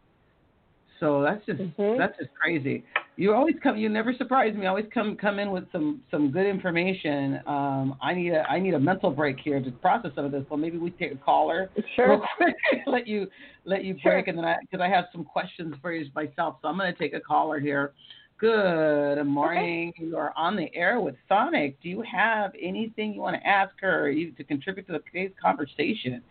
[1.00, 1.98] So that's just Mhm.
[1.98, 2.84] that's just crazy.
[3.18, 3.79] You always come.
[3.79, 4.66] You never surprise me.
[4.66, 7.40] Always come come in with some some good information.
[7.46, 10.44] Um, I need a I need a mental break here to process some of this.
[10.50, 12.11] So maybe we take a caller sure.
[12.11, 12.55] real quick.
[12.87, 13.26] let you
[13.64, 14.12] let you Sure.
[14.12, 16.57] break, and then I because I have some questions for you myself.
[16.61, 17.94] So I'm going to take a caller here.
[18.38, 19.94] Good morning.
[19.96, 21.81] You are on the air with Sonic.
[21.81, 24.98] Do you have anything you want to ask her or you to contribute to the
[25.11, 26.22] today's conversation?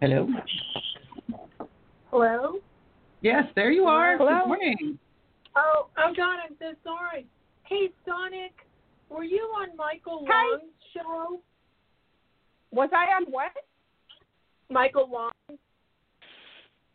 [0.00, 0.26] Hello.
[2.10, 2.58] Hello?
[3.24, 4.18] Yes, there you are.
[4.18, 4.40] Hello.
[4.42, 4.98] Good morning.
[5.56, 7.26] Oh, oh God, I'm so sorry.
[7.62, 8.52] Hey, Sonic,
[9.08, 10.58] were you on Michael Hi.
[10.58, 11.40] Long's show?
[12.70, 13.52] Was I on what?
[14.68, 15.32] Michael Long?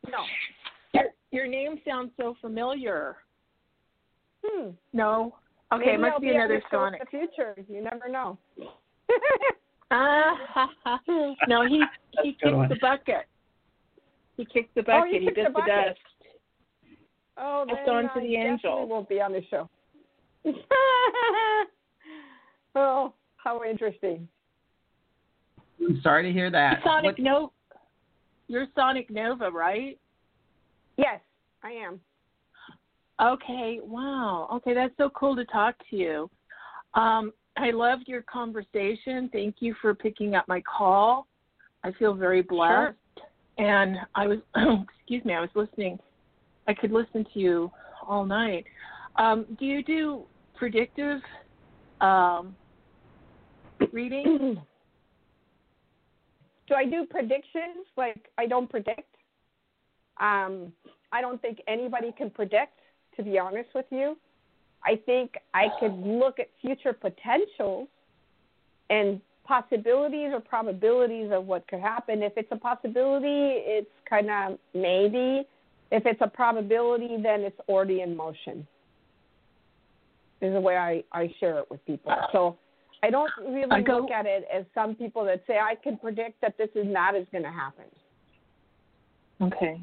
[0.07, 0.19] No.
[0.93, 3.15] Your, your name sounds so familiar.
[4.45, 4.69] Hmm.
[4.93, 5.33] No?
[5.73, 7.01] Okay, Maybe it must I'll be on another the Sonic.
[7.01, 8.37] In the future, you never know.
[9.89, 10.69] Ah,
[11.47, 11.83] no, he
[12.21, 12.69] he That's one.
[12.69, 13.25] kicked the bucket.
[14.37, 15.13] He kicked the Oh, bucket.
[15.13, 15.67] he he bit the the, bucket.
[15.87, 15.99] dust.
[17.39, 18.87] Oh, It's then on to I the angel.
[18.87, 19.69] Won't be on the show.
[22.75, 24.27] oh, how interesting!
[25.79, 26.79] I'm sorry to hear that.
[26.83, 27.51] Sonic What- Nova.
[28.47, 29.97] You're Sonic Nova, right?
[30.97, 31.19] Yes,
[31.63, 31.99] I am.
[33.21, 34.49] Okay, wow.
[34.53, 36.29] Okay, that's so cool to talk to you.
[36.95, 39.29] Um, I loved your conversation.
[39.31, 41.27] Thank you for picking up my call.
[41.83, 42.95] I feel very blessed.
[43.17, 43.25] Sure.
[43.59, 44.39] and I was
[44.97, 45.99] excuse me, I was listening.
[46.69, 47.71] I could listen to you
[48.07, 48.63] all night.
[49.15, 50.21] Um, do you do
[50.55, 51.19] predictive
[51.99, 52.55] um,
[53.91, 54.61] reading?
[56.67, 57.87] do I do predictions?
[57.97, 59.15] Like I don't predict.
[60.21, 60.71] Um,
[61.11, 62.79] I don't think anybody can predict,
[63.17, 64.15] to be honest with you.
[64.85, 67.87] I think I could look at future potentials
[68.91, 72.21] and possibilities or probabilities of what could happen.
[72.21, 73.25] If it's a possibility,
[73.65, 75.47] it's kind of maybe.
[75.91, 78.67] If it's a probability, then it's already in motion.
[80.41, 82.13] Is the way I, I share it with people.
[82.31, 82.57] So
[83.03, 85.97] I don't really I go, look at it as some people that say I can
[85.97, 87.85] predict that this is not is going to happen.
[89.41, 89.81] Okay.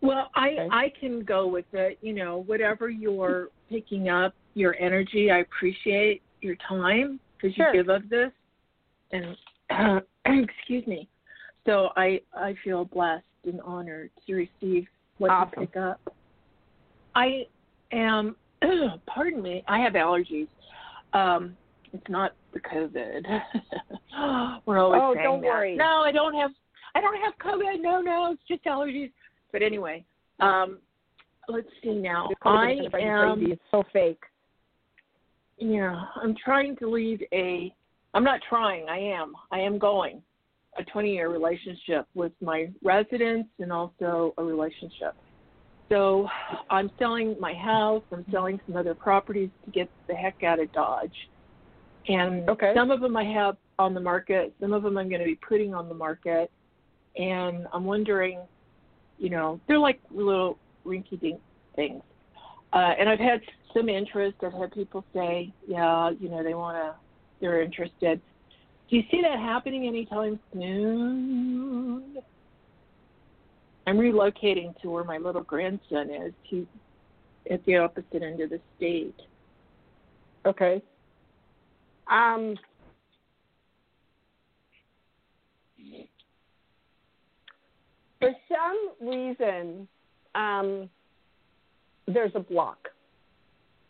[0.00, 0.68] Well, I okay.
[0.70, 1.98] I can go with it.
[2.00, 5.30] You know, whatever you're picking up, your energy.
[5.30, 7.74] I appreciate your time because sure.
[7.74, 8.30] you give of this,
[9.12, 9.36] and
[9.70, 11.08] uh, excuse me.
[11.66, 14.86] So I I feel blessed and honored to receive
[15.18, 15.60] what awesome.
[15.60, 16.00] you pick up.
[17.14, 17.46] I
[17.92, 18.36] am.
[19.06, 19.62] pardon me.
[19.68, 20.48] I have allergies.
[21.12, 21.56] Um,
[21.92, 23.24] it's not the COVID.
[24.66, 25.46] We're always oh, saying don't that.
[25.46, 25.76] worry.
[25.76, 26.50] No, I don't have.
[26.94, 27.80] I don't have COVID.
[27.80, 29.12] No, no, it's just allergies.
[29.52, 30.04] But anyway,
[30.40, 30.78] um,
[31.48, 32.28] let's see now.
[32.42, 33.42] I am.
[33.50, 34.22] It's so fake.
[35.58, 37.72] Yeah, I'm trying to lead a.
[38.14, 38.88] I'm not trying.
[38.88, 39.34] I am.
[39.50, 40.22] I am going
[40.78, 45.14] a 20 year relationship with my residents and also a relationship.
[45.88, 46.28] So
[46.70, 48.02] I'm selling my house.
[48.12, 51.14] I'm selling some other properties to get the heck out of Dodge.
[52.08, 52.72] And okay.
[52.74, 54.54] some of them I have on the market.
[54.60, 56.50] Some of them I'm going to be putting on the market.
[57.16, 58.40] And I'm wondering,
[59.18, 61.40] you know, they're like little rinky dink
[61.74, 62.02] things.
[62.72, 63.40] Uh, and I've had
[63.74, 64.36] some interest.
[64.42, 66.94] I've had people say, yeah, you know, they want to,
[67.40, 68.20] they're interested.
[68.90, 72.16] Do you see that happening anytime soon?
[73.86, 76.32] I'm relocating to where my little grandson is.
[76.42, 76.64] He's
[77.50, 79.14] at the opposite end of the state.
[80.46, 80.82] Okay.
[82.10, 82.56] Um,
[88.18, 89.86] for some reason,
[90.34, 90.88] um,
[92.06, 92.88] there's a block.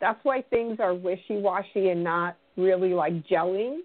[0.01, 3.79] That's why things are wishy washy and not really like gelling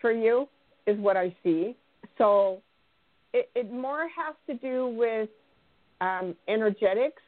[0.00, 0.48] for you,
[0.86, 1.76] is what I see.
[2.18, 2.60] So
[3.32, 5.28] it, it more has to do with
[6.00, 7.22] um, energetics,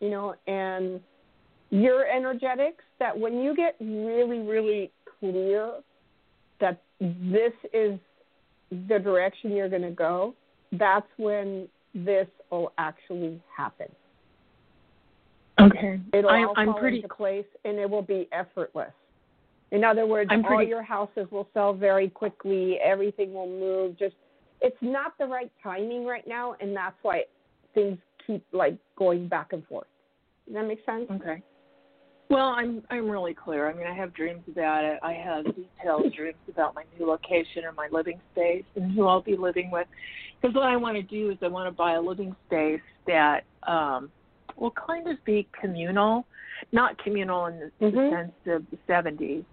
[0.00, 1.00] you know, and
[1.70, 5.72] your energetics that when you get really, really clear
[6.60, 7.98] that this is
[8.88, 10.34] the direction you're going to go,
[10.72, 13.86] that's when this will actually happen.
[15.60, 16.00] Okay.
[16.12, 16.96] It'll I, all I'm fall pretty...
[16.96, 18.92] into place and it will be effortless.
[19.72, 20.68] In other words, I'm all pretty...
[20.68, 22.78] your houses will sell very quickly.
[22.84, 23.98] Everything will move.
[23.98, 24.14] Just
[24.60, 27.22] it's not the right timing right now, and that's why
[27.74, 29.86] things keep like going back and forth.
[30.46, 31.06] Does that make sense?
[31.10, 31.42] Okay.
[32.28, 33.68] Well, I'm I'm really clear.
[33.68, 34.98] I mean, I have dreams about it.
[35.02, 39.22] I have detailed dreams about my new location or my living space and who I'll
[39.22, 39.86] be living with.
[40.40, 43.40] Because what I want to do is I want to buy a living space that
[43.64, 44.10] um,
[44.56, 46.24] will kind of be communal,
[46.72, 47.96] not communal in the, mm-hmm.
[47.96, 49.44] the sense of the 70s,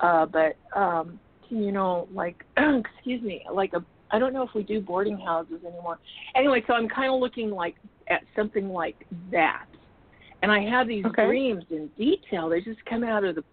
[0.00, 4.62] uh, but um, you know, like excuse me, like a I don't know if we
[4.62, 5.98] do boarding houses anymore.
[6.34, 7.76] Anyway, so I'm kind of looking like
[8.08, 9.66] at something like that.
[10.42, 11.26] And I have these okay.
[11.26, 12.48] dreams in detail.
[12.48, 13.44] They just come out of the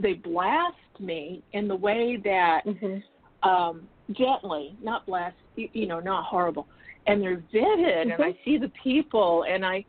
[0.00, 3.48] they blast me in the way that mm-hmm.
[3.48, 6.66] um gently, not blast, you know, not horrible.
[7.06, 8.10] And they're vivid mm-hmm.
[8.12, 9.84] and I see the people and I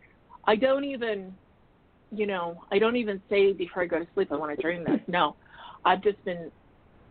[0.45, 1.33] I don't even
[2.11, 4.83] you know, I don't even say before I go to sleep I want to dream
[4.83, 4.99] this.
[5.07, 5.35] No.
[5.85, 6.51] I've just been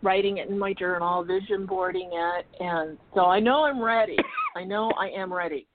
[0.02, 4.16] writing it in my journal, vision boarding it, and so I know I'm ready.
[4.56, 5.66] I know I am ready.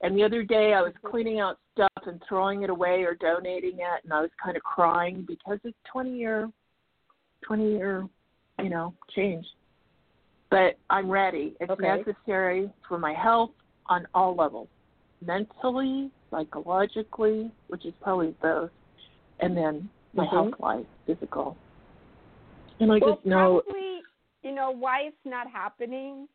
[0.00, 3.76] And the other day I was cleaning out stuff and throwing it away or donating
[3.76, 6.50] it, and I was kind of crying because it's 20 year,
[7.46, 8.08] 20 year,
[8.62, 9.46] you know, change.
[10.50, 11.54] But I'm ready.
[11.60, 12.02] It's okay.
[12.04, 13.50] necessary for my health
[13.86, 14.68] on all levels,
[15.24, 18.70] mentally, psychologically, which is probably both,
[19.40, 20.36] and then my mm-hmm.
[20.36, 21.56] health life, physical.
[22.80, 24.00] And I well, just know probably,
[24.42, 26.28] you know, why it's not happening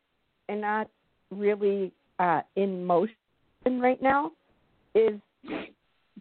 [0.48, 0.88] and not
[1.30, 3.14] really uh, in motion
[3.66, 4.32] right now
[4.94, 5.20] is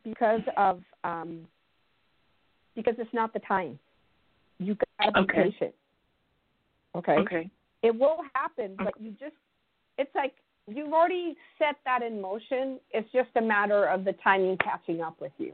[0.04, 1.48] because of um,
[2.76, 3.80] because it's not the time.
[4.60, 5.52] You gotta be okay.
[5.52, 5.76] patient.
[6.96, 7.14] Okay.
[7.14, 7.50] Okay.
[7.82, 9.36] It will happen, but you just
[9.98, 10.34] it's like
[10.68, 12.80] you've already set that in motion.
[12.92, 15.54] It's just a matter of the timing catching up with you.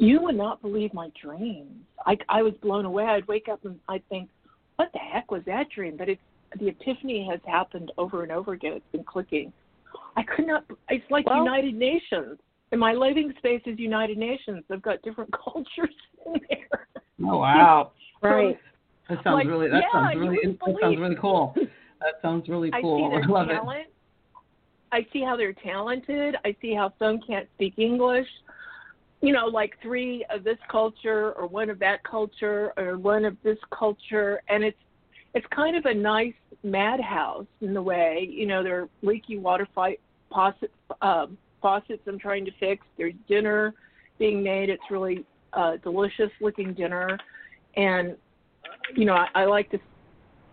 [0.00, 1.70] You would not believe my dreams.
[2.06, 3.04] I I was blown away.
[3.04, 4.28] I'd wake up and I'd think,
[4.76, 5.96] what the heck was that dream?
[5.98, 6.20] But it's
[6.58, 8.72] the epiphany has happened over and over again.
[8.72, 9.52] It's been clicking.
[10.16, 10.64] I could not.
[10.88, 12.38] It's like Well- United Nations.
[12.72, 14.62] And my living space is United Nations.
[14.70, 15.94] I've got different cultures
[16.26, 16.86] in there.
[17.28, 17.92] Oh wow.
[18.22, 18.58] Right.
[19.08, 19.68] That sounds Like, really.
[19.70, 20.36] That yeah, sounds really.
[20.44, 21.54] That sounds really cool.
[22.00, 23.10] That sounds really I cool.
[23.10, 23.54] see their I love it.
[23.54, 23.86] talent.
[24.92, 26.34] I see how they're talented.
[26.46, 28.26] I see how some can't speak English.
[29.22, 33.36] You know, like three of this culture or one of that culture or one of
[33.42, 34.78] this culture and it's
[35.34, 38.28] it's kind of a nice madhouse in the way.
[38.30, 40.00] You know, there are leaky water fight
[40.30, 42.86] faucets um faucets I'm trying to fix.
[42.96, 43.74] There's dinner
[44.18, 44.70] being made.
[44.70, 47.18] It's really uh delicious looking dinner
[47.76, 48.16] and
[48.96, 49.78] you know, I, I like to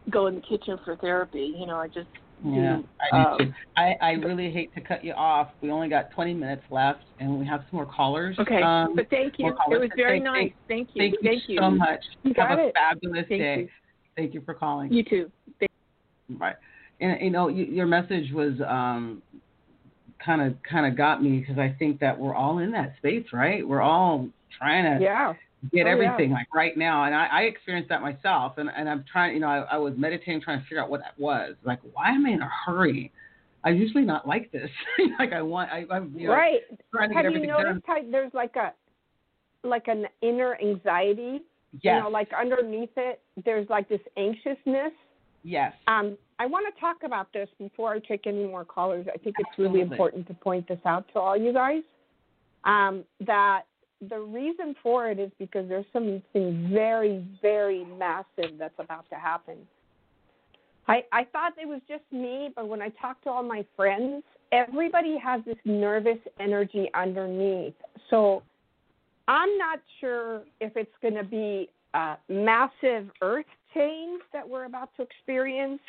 [0.09, 1.55] go in the kitchen for therapy.
[1.57, 2.07] You know, I just
[2.45, 3.53] Yeah, do, I do um, too.
[3.75, 5.49] I, I really hate to cut you off.
[5.61, 8.37] We only got 20 minutes left, and we have some more callers.
[8.39, 9.47] Okay, Um, but thank you.
[9.47, 10.51] It was very Thank- nice.
[10.67, 11.01] Thank you.
[11.01, 11.57] Thank you Thank you.
[11.59, 12.03] so much.
[12.23, 12.73] You have got a it.
[12.75, 13.59] fabulous Thank day.
[13.61, 13.69] you.
[14.15, 14.91] Thank you for calling.
[14.93, 15.31] You too.
[15.59, 15.71] Thank-
[16.37, 16.55] Right.
[16.99, 19.21] And you know, you, your message was um
[20.23, 23.25] kind of kind of got me because I think that we're all in that space,
[23.31, 23.65] right?
[23.67, 24.27] We're all
[24.57, 25.33] trying to Yeah.
[25.71, 25.93] Get Oh, yeah.
[25.93, 28.57] everything like right now, and I, I experienced that myself.
[28.57, 31.01] And and I'm trying, you know, I, I was meditating, trying to figure out what
[31.01, 31.55] that was.
[31.63, 33.11] Like, why am I in a hurry?
[33.63, 34.69] I'm usually not like this.
[35.19, 36.61] like I want, I, I'm you know, right.
[36.93, 37.63] trying to Have get you everything done.
[37.65, 38.71] noticed how there's like a
[39.67, 41.41] like an inner anxiety?
[41.81, 44.93] Yes, You know, like underneath it, there's like this anxiousness.
[45.43, 49.05] yes, Um, I want to talk about this before I take any more callers.
[49.13, 51.81] I think it's really important to point this out to all you guys.
[52.63, 53.63] Um, that
[54.09, 56.21] the reason for it is because there's something
[56.71, 59.57] very, very massive that's about to happen.
[60.87, 64.23] I, I thought it was just me, but when I talked to all my friends,
[64.51, 67.73] everybody has this nervous energy underneath.
[68.09, 68.43] So
[69.27, 74.89] I'm not sure if it's going to be a massive earth change that we're about
[74.97, 75.81] to experience,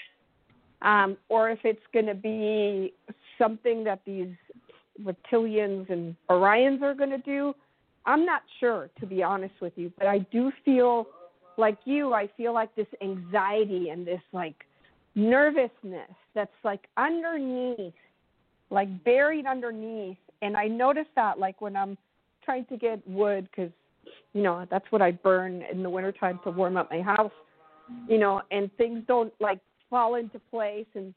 [0.83, 2.93] um, or if it's going to be
[3.39, 4.35] something that these
[5.03, 7.55] reptilians and Orions are going to do.
[8.09, 11.07] I'm not sure, to be honest with you, but I do feel
[11.59, 12.15] like you.
[12.15, 14.55] I feel like this anxiety and this like
[15.15, 17.93] nervousness that's like underneath,
[18.71, 20.17] like buried underneath.
[20.41, 21.99] And I notice that like when I'm
[22.43, 23.71] trying to get wood because
[24.33, 27.33] you know that's what I burn in the wintertime to warm up my house.
[28.09, 30.87] You know, and things don't like fall into place.
[30.95, 31.13] And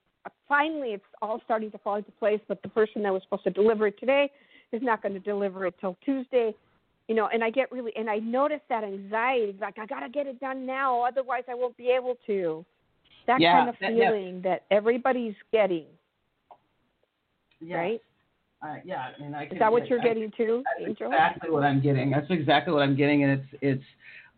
[0.50, 2.42] finally, it's all starting to fall into place.
[2.50, 4.30] But the person that was supposed to deliver it today
[4.74, 6.54] is not going to deliver it till Tuesday.
[7.12, 9.54] You know, and I get really and I notice that anxiety.
[9.60, 12.66] Like I got to get it done now, otherwise I won't be able to.
[13.28, 14.12] That Yeah, kind of that- yeah.
[14.12, 15.88] feeling that everybody's getting,
[17.60, 17.76] yes.
[17.78, 18.02] right?
[18.64, 21.08] Uh, yeah, I mean, I can, Is that what you're I- getting too, That's Angel?
[21.12, 22.12] exactly what I'm getting.
[22.12, 23.84] That's exactly what I'm getting, and it's it's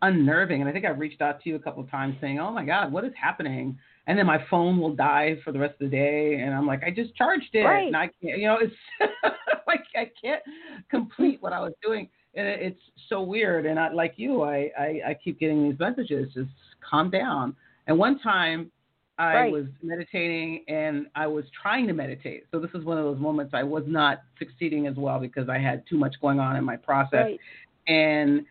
[0.02, 0.62] unnerving.
[0.62, 2.66] And I think I've reached out to you a couple of times saying, "Oh my
[2.66, 5.96] God, what is happening?" And then my phone will die for the rest of the
[5.96, 7.88] day, and I'm like, "I just charged it, Right.
[7.88, 8.76] and I can't." You know, it's
[9.68, 10.42] like I can't
[10.90, 12.80] complete what I was doing, and it's
[13.10, 13.66] so weird.
[13.66, 16.50] And I, like you, I, I I keep getting these messages, just
[16.88, 17.56] calm down.
[17.88, 18.72] And one time.
[19.20, 19.52] I Right.
[19.52, 22.48] was meditating and I was trying to meditate.
[22.50, 25.60] So this is one of those moments I was not succeeding as well because I
[25.60, 27.40] had too much going on in my process Right.
[27.88, 28.44] and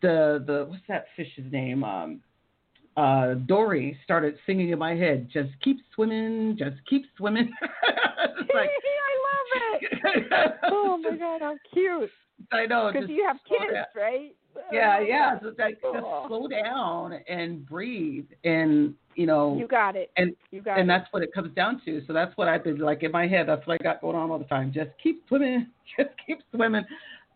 [0.00, 1.82] the the what's that fish's name?
[1.82, 2.20] Um,
[2.96, 5.28] uh, Dory started singing in my head.
[5.32, 7.52] Just keep swimming, just keep swimming.
[8.54, 8.70] like
[9.10, 10.52] I love it.
[10.70, 12.10] Oh my god, how cute!
[12.52, 12.90] I know.
[12.92, 13.84] Because you have kids, down.
[13.96, 14.34] right?
[14.72, 15.38] Yeah, yeah.
[15.40, 16.24] So it's like just Oh.
[16.26, 20.10] slow down and breathe, and you know, You got it.
[20.16, 20.92] and You got and it.
[20.92, 22.02] that's what it comes down to.
[22.06, 23.46] So that's what I've been like in my head.
[23.48, 24.72] That's what I got going on all the time.
[24.72, 26.84] Just keep swimming, just keep swimming,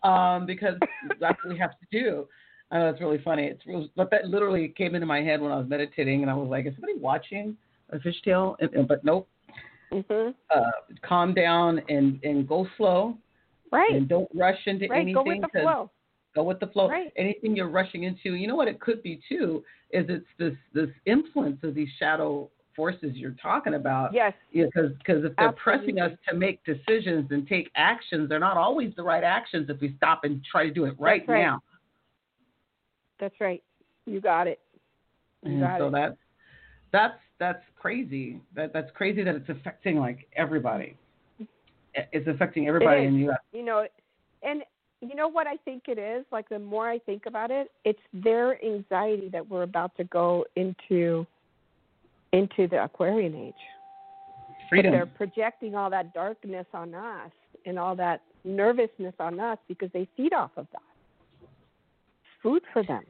[0.02, 0.76] um, because
[1.20, 2.26] that's what we have to do.
[2.70, 3.44] I know it's really funny.
[3.46, 6.34] It's real, but that literally came into my head when I was meditating, and I
[6.34, 7.56] was like, "Is somebody watching
[7.90, 9.28] a fishtail?" And, and, but nope.
[9.92, 10.34] Mhm.
[10.52, 10.70] Uh,
[11.02, 13.16] calm down and and go slow,
[13.72, 13.92] Right.
[13.92, 15.00] and don't rush into Right.
[15.00, 15.14] anything.
[15.14, 15.90] Go with the flow.
[16.34, 16.88] Go with the flow.
[16.88, 17.12] Right.
[17.16, 20.90] Anything you're rushing into, you know what it could be too, is it's this this
[21.06, 24.14] influence of these shadow forces you're talking about.
[24.14, 24.32] Yes.
[24.50, 28.94] Yeah, because if they're pressing us to make decisions and take actions, they're not always
[28.94, 31.42] the right actions if we stop and try to do it right, That's right.
[31.42, 31.62] now.
[33.18, 33.62] That's right.
[34.06, 34.58] You got it.
[35.44, 35.90] You And got so it.
[35.92, 36.16] that's
[36.92, 38.40] that's that's crazy.
[38.54, 40.96] That that's crazy that it's affecting like everybody.
[41.94, 43.38] It's affecting everybody in the U.S.
[43.52, 43.86] you know,
[44.42, 44.62] and
[45.00, 46.24] you know what I think it is?
[46.30, 50.44] Like the more I think about it, it's their anxiety that we're about to go
[50.56, 51.26] into
[52.32, 53.54] into the Aquarian age.
[54.46, 54.92] But Freedom.
[54.92, 57.30] they're projecting all that darkness on us
[57.66, 60.80] and all that nervousness on us because they feed off of that.
[62.42, 63.02] Food for them.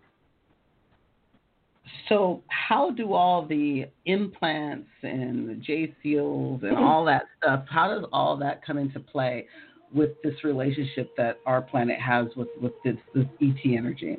[2.08, 6.84] So how do all the implants and the J seals and mm-hmm.
[6.84, 7.64] all that stuff?
[7.68, 9.46] How does all that come into play
[9.94, 14.18] with this relationship that our planet has with with this, this ET energy?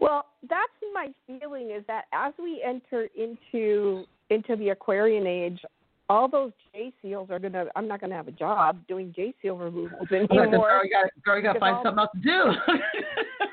[0.00, 5.60] Well, that's my feeling is that as we enter into into the Aquarian age,
[6.08, 7.66] all those J seals are gonna.
[7.76, 10.46] I'm not gonna have a job doing J seal removals anymore.
[10.46, 12.52] Girl, you got girl, you got to find something else to do.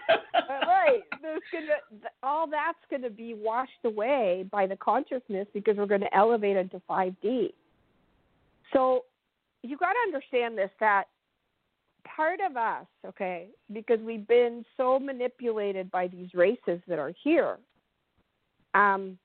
[0.88, 1.03] right.
[1.21, 6.57] There's gonna all that's gonna be washed away by the consciousness because we're gonna elevate
[6.57, 7.53] into 5D.
[8.73, 9.05] So
[9.63, 11.05] you got to understand this that
[12.15, 17.57] part of us, okay, because we've been so manipulated by these races that are here,
[18.73, 19.17] um,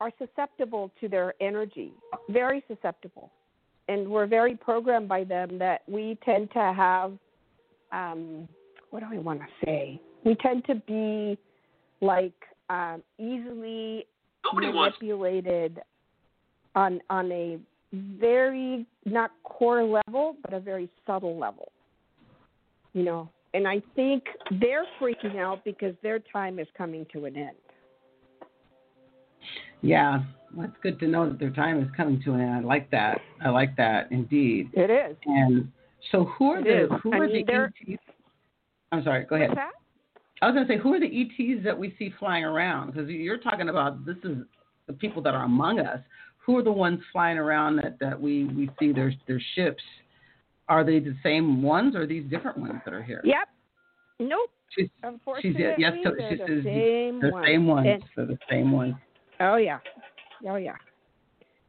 [0.00, 1.92] are susceptible to their energy,
[2.28, 3.30] very susceptible.
[3.88, 7.12] And we're very programmed by them that we tend to have,
[7.92, 8.48] um,
[8.90, 10.00] what do I want to say?
[10.24, 11.38] We tend to be
[12.00, 12.32] like
[12.70, 14.06] um, easily
[14.44, 15.80] Nobody manipulated
[16.74, 17.58] on on a
[17.92, 21.70] very not core level, but a very subtle level.
[22.92, 24.24] You know, and I think
[24.60, 27.56] they're freaking out because their time is coming to an end.
[29.82, 30.20] Yeah,
[30.56, 32.54] well, it's good to know that their time is coming to an end.
[32.54, 33.20] I like that.
[33.44, 34.70] I like that indeed.
[34.72, 35.16] It is.
[35.26, 35.70] And
[36.12, 37.00] so, who are It the is.
[37.02, 38.02] who I are mean, the they're- ETs?
[38.92, 39.24] I'm sorry.
[39.24, 39.50] Go ahead.
[39.50, 39.72] What's that?
[40.44, 42.92] I was going to say, who are the ETs that we see flying around?
[42.92, 44.36] Because you're talking about this is
[44.86, 46.00] the people that are among us.
[46.44, 49.82] Who are the ones flying around that, that we, we see their their ships?
[50.68, 53.22] Are they the same ones or are these different ones that are here?
[53.24, 53.48] Yep.
[54.20, 54.50] Nope.
[54.76, 57.46] She's, Unfortunately, yes, so she the says same the ones.
[57.46, 57.88] same ones.
[57.90, 58.96] And- They're the same ones.
[59.40, 59.78] Oh yeah,
[60.46, 60.76] oh yeah.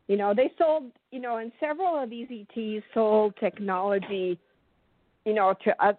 [0.10, 0.92] You know they sold.
[1.12, 4.38] You know, and several of these ETs sold technology.
[5.26, 5.94] You know, to uh,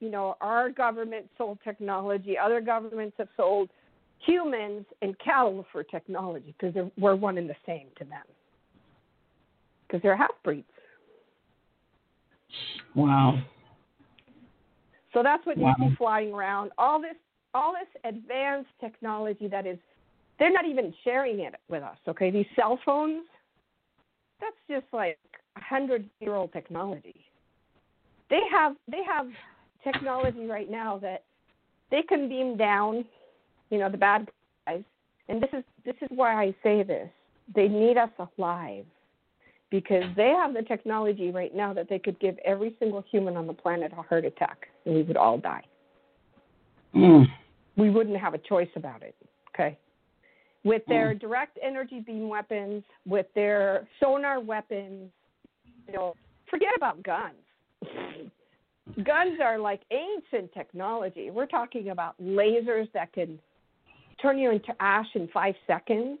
[0.00, 2.36] you know, our government sold technology.
[2.38, 3.70] Other governments have sold
[4.18, 8.22] humans and cattle for technology because we're one and the same to them.
[9.86, 10.66] Because they're half breeds.
[12.94, 13.38] Wow.
[15.12, 15.74] So that's what Wow.
[15.78, 16.72] you see flying around.
[16.78, 17.16] All this,
[17.54, 19.78] all this advanced technology that is,
[20.38, 21.96] they're not even sharing it with us.
[22.06, 23.26] Okay, these cell phones,
[24.40, 25.18] that's just like
[25.56, 27.27] a hundred year old technology.
[28.30, 29.26] They have, they have
[29.84, 31.24] technology right now that
[31.90, 33.04] they can beam down,
[33.70, 34.28] you know, the bad
[34.66, 34.82] guys.
[35.28, 37.08] And this is this is why I say this.
[37.54, 38.84] They need us alive
[39.70, 43.46] because they have the technology right now that they could give every single human on
[43.46, 45.64] the planet a heart attack and we would all die.
[46.94, 47.26] Mm.
[47.76, 49.14] We wouldn't have a choice about it.
[49.54, 49.76] Okay.
[50.64, 55.10] With their direct energy beam weapons, with their sonar weapons,
[55.86, 56.14] you know,
[56.50, 57.36] forget about guns.
[59.04, 61.30] Guns are like ancient technology.
[61.30, 63.38] We're talking about lasers that can
[64.20, 66.18] turn you into ash in five seconds.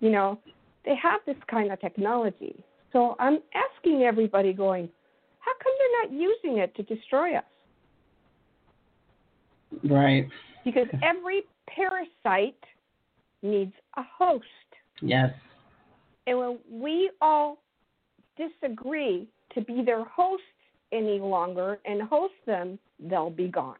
[0.00, 0.38] You know,
[0.84, 2.62] they have this kind of technology.
[2.92, 4.88] So I'm asking everybody going,
[5.40, 7.44] how come they're not using it to destroy us?
[9.84, 10.28] Right.
[10.64, 12.62] Because every parasite
[13.42, 14.44] needs a host.
[15.02, 15.30] Yes.
[16.26, 17.58] And when we all
[18.36, 20.42] disagree to be their host
[20.94, 23.76] any longer and host them, they'll be gone.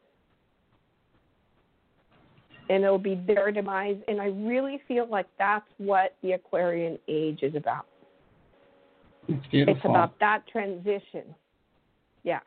[2.69, 3.97] And it'll be their demise.
[4.09, 7.87] And I really feel like that's what the Aquarian age is about.
[9.29, 9.77] It's beautiful.
[9.77, 11.35] It's about that transition.
[12.23, 12.41] Yeah.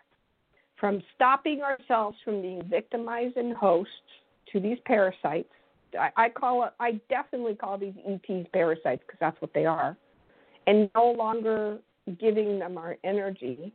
[0.80, 3.92] From stopping ourselves from being victimized and hosts
[4.52, 5.50] to these parasites.
[6.00, 9.96] I, I call it, I definitely call these ETs parasites because that's what they are.
[10.68, 11.80] And no longer
[12.20, 13.72] giving them our energy,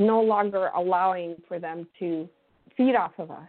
[0.00, 2.28] no longer allowing for them to
[2.76, 3.48] feed off of us.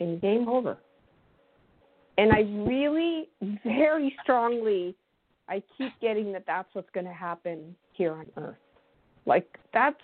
[0.00, 0.78] And game over.
[2.18, 3.28] And I really,
[3.64, 4.94] very strongly,
[5.48, 8.56] I keep getting that that's what's going to happen here on Earth.
[9.26, 10.00] Like that's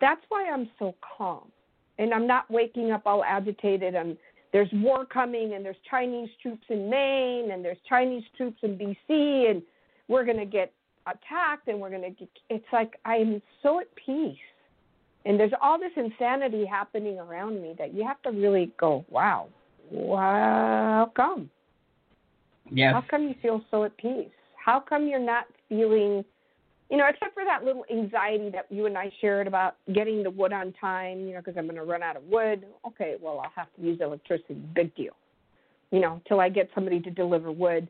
[0.00, 1.50] that's why I'm so calm,
[1.98, 3.94] and I'm not waking up all agitated.
[3.94, 4.16] And
[4.52, 9.50] there's war coming, and there's Chinese troops in Maine, and there's Chinese troops in BC,
[9.50, 9.62] and
[10.08, 10.72] we're going to get
[11.06, 12.28] attacked, and we're going to get.
[12.50, 14.36] It's like I'm so at peace,
[15.24, 19.48] and there's all this insanity happening around me that you have to really go, wow,
[19.90, 21.50] wow, how come?
[22.70, 22.94] Yes.
[22.94, 24.28] How come you feel so at peace?
[24.62, 26.24] How come you're not feeling,
[26.90, 30.30] you know, except for that little anxiety that you and I shared about getting the
[30.30, 32.64] wood on time, you know, because I'm going to run out of wood.
[32.86, 34.62] Okay, well, I'll have to use electricity.
[34.74, 35.12] Big deal.
[35.90, 37.88] You know, till I get somebody to deliver wood.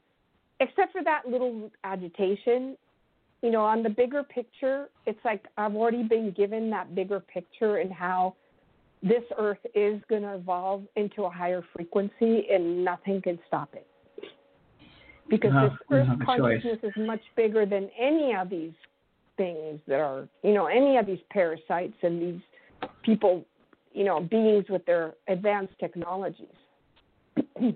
[0.60, 2.76] Except for that little agitation,
[3.44, 7.76] you know, on the bigger picture, it's like I've already been given that bigger picture
[7.76, 8.36] and how
[9.02, 13.86] this earth is going to evolve into a higher frequency and nothing can stop it.
[15.28, 16.62] Because No, this earth choice.
[16.62, 18.72] consciousness is much bigger than any of these
[19.36, 22.40] things that are, you know, any of these parasites and these
[23.02, 23.44] people,
[23.92, 26.46] you know, beings with their advanced technologies.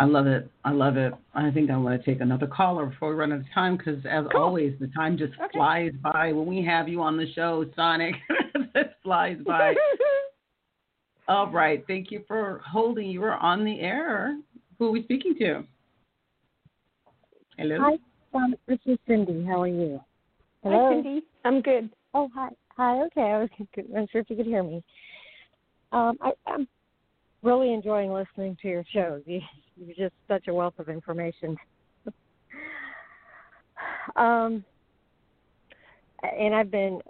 [0.00, 0.50] I love it.
[0.64, 1.12] I love it.
[1.34, 3.98] I think I want to take another caller before we run out of time because,
[4.06, 4.40] as Cool.
[4.40, 5.58] always, the time just Okay.
[5.58, 8.14] flies by when we have you on the show, Sonic.
[8.74, 9.74] it flies by.
[11.28, 11.84] All right.
[11.86, 13.10] Thank you for holding.
[13.10, 14.40] You are on the air.
[14.78, 15.64] Who are we speaking to?
[17.58, 17.76] Hello.
[17.78, 17.98] Hi,
[18.32, 19.44] um, this is Cindy.
[19.44, 20.00] How are you?
[20.62, 20.88] Hello?
[20.88, 21.22] Hi, Cindy.
[21.44, 21.90] I'm good.
[22.14, 22.48] Oh, hi.
[22.78, 23.02] Hi.
[23.02, 23.50] Okay, I was
[23.94, 24.82] I'm sure if you could hear me.
[25.92, 26.66] Um, I, I'm
[27.42, 29.22] really enjoying listening to your shows.
[29.26, 29.40] You,
[29.76, 31.56] you're just such a wealth of information.
[34.16, 34.64] um,
[36.22, 37.00] and I've been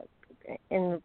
[0.71, 1.01] in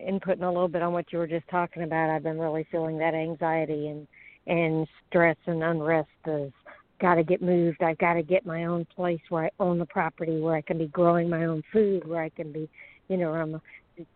[0.00, 2.10] inputting a little bit on what you were just talking about.
[2.10, 4.06] I've been really feeling that anxiety and
[4.46, 6.52] and stress and unrest is
[7.00, 7.82] got to get moved.
[7.82, 10.78] I've got to get my own place where I own the property, where I can
[10.78, 12.68] be growing my own food, where I can be,
[13.08, 13.60] you know, I'm.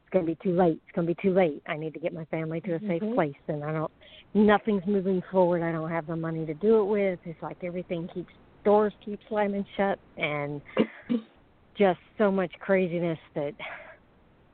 [0.08, 0.80] It's going to be too late.
[0.86, 1.62] It's going to be too late.
[1.66, 3.14] I need to get my family to a safe Mhm.
[3.14, 3.92] place, and I don't.
[4.32, 5.62] Nothing's moving forward.
[5.62, 7.20] I don't have the money to do it with.
[7.24, 8.32] It's like everything keeps
[8.64, 10.62] doors keep slamming shut, and
[11.76, 13.54] just so much craziness that,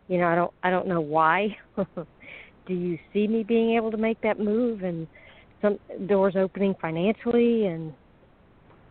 [0.09, 0.53] you know, I don't.
[0.65, 1.57] I don't know why.
[2.67, 5.07] do you see me being able to make that move and
[5.63, 7.95] some doors opening financially and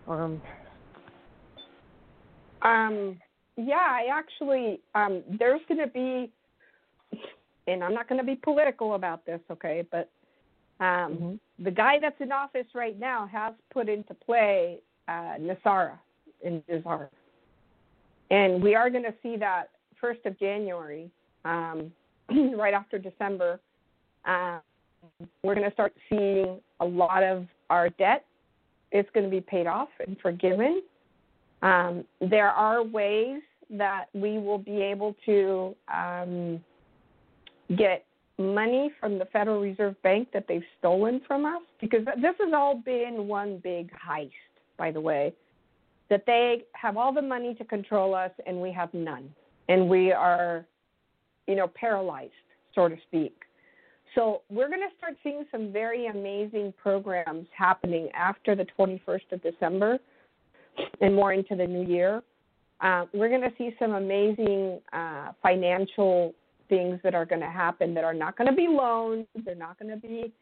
[0.07, 0.41] um
[2.61, 3.19] Um,
[3.57, 6.31] yeah, I actually, um, there's going to be,
[7.67, 10.09] and I'm not going to be political about this, okay, but
[10.79, 11.39] um, Mhm.
[11.59, 15.97] the guy that's in office right now has put into play uh, NESARA
[16.41, 17.09] in Nazar.
[18.31, 19.69] And we are going to see that
[20.01, 21.09] 1st of January,
[21.45, 21.93] um,
[22.55, 23.59] right after December.
[24.25, 24.61] Um,
[25.43, 28.25] we're going to start seeing a lot of our debt
[28.91, 30.81] is going to be paid off and forgiven.
[31.61, 36.63] Um, there are ways that we will be able to um,
[37.77, 38.05] get
[38.37, 42.75] money from the Federal Reserve Bank that they've stolen from us because this has all
[42.75, 44.31] been one big heist,
[44.77, 45.33] by the way.
[46.09, 49.29] That they have all the money to control us and we have none.
[49.69, 50.65] And we are,
[51.47, 52.31] you know, paralyzed,
[52.75, 53.33] so to speak.
[54.15, 59.41] So we're going to start seeing some very amazing programs happening after the 21st of
[59.41, 59.97] December
[61.01, 62.21] and more into the new year.
[62.81, 66.33] Uh, we're going to see some amazing uh, financial
[66.69, 69.25] things that are going to happen that are not going to be loans.
[69.45, 70.33] They're not going to be,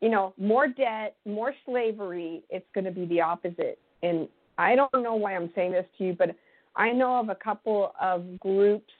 [0.00, 2.42] you know, more debt, more slavery.
[2.50, 3.78] It's going to be the opposite.
[4.02, 6.34] And I don't know why I'm saying this to you, but
[6.76, 8.92] I know of a couple of groups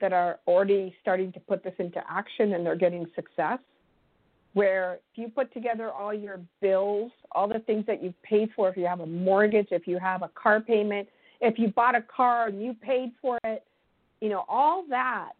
[0.00, 3.58] that are already starting to put this into action and they're getting success.
[4.52, 8.68] Where if you put together all your bills, all the things that you've paid for,
[8.68, 11.08] if you have a mortgage, if you have a car payment,
[11.40, 13.64] if you bought a car and you paid for it,
[14.20, 15.32] you know, all that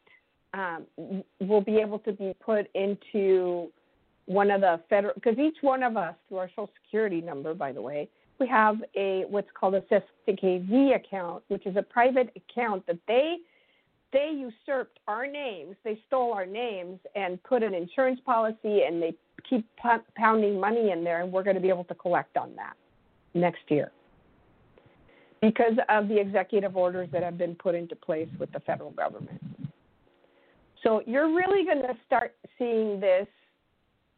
[0.54, 3.70] um, will be able to be put into
[4.26, 7.72] one of the federal, because each one of us, through our Social Security number, by
[7.72, 8.08] the way,
[8.40, 13.36] we have a what's called a CSTKV account, which is a private account that they
[14.12, 15.74] they usurped our names.
[15.82, 19.14] They stole our names and put an insurance policy, and they
[19.48, 22.54] keep p- pounding money in there, and we're going to be able to collect on
[22.56, 22.74] that
[23.34, 23.90] next year
[25.42, 29.40] because of the executive orders that have been put into place with the federal government.
[30.84, 33.26] So you're really going to start seeing this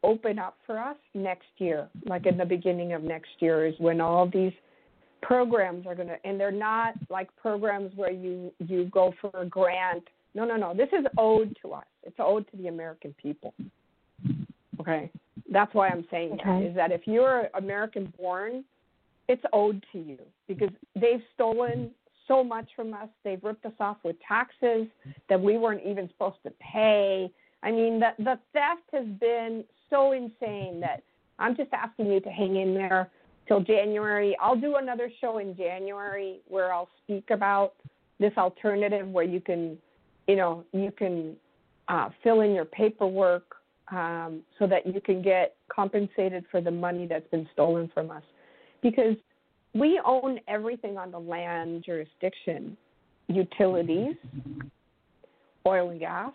[0.03, 3.99] open up for us next year, like in the beginning of next year, is when
[3.99, 4.53] all these
[5.21, 9.45] programs are going to, and they're not like programs where you you go for a
[9.45, 10.03] grant.
[10.35, 10.73] No, no, no.
[10.73, 11.85] This is owed to us.
[12.03, 13.53] It's owed to the American people.
[14.79, 15.09] Okay,
[15.51, 16.67] that's why I'm saying Okay.
[16.67, 18.63] is that if you're American born,
[19.27, 21.91] it's owed to you because they've stolen
[22.27, 23.09] so much from us.
[23.23, 24.87] They've ripped us off with taxes
[25.29, 27.31] that we weren't even supposed to pay.
[27.63, 31.03] I mean, the the theft has been so insane that
[31.39, 33.09] I'm just asking you to hang in there
[33.47, 34.35] till January.
[34.41, 37.73] I'll do another show in January where I'll speak about
[38.19, 39.77] this alternative where you can,
[40.27, 41.35] you know, you can
[41.87, 43.55] uh, fill in your paperwork
[43.91, 48.23] um, so that you can get compensated for the money that's been stolen from us,
[48.81, 49.15] because
[49.79, 52.77] we own everything on the land jurisdiction,
[53.27, 54.15] utilities,
[55.65, 56.31] oil and gas,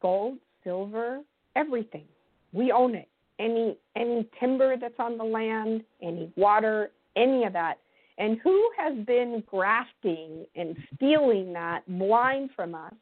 [0.00, 1.20] gold, silver,
[1.56, 2.04] everything.
[2.52, 3.08] We own it.
[3.38, 7.78] Any any timber that's on the land, any water, any of that.
[8.16, 12.94] And who has been grafting and stealing that blind from us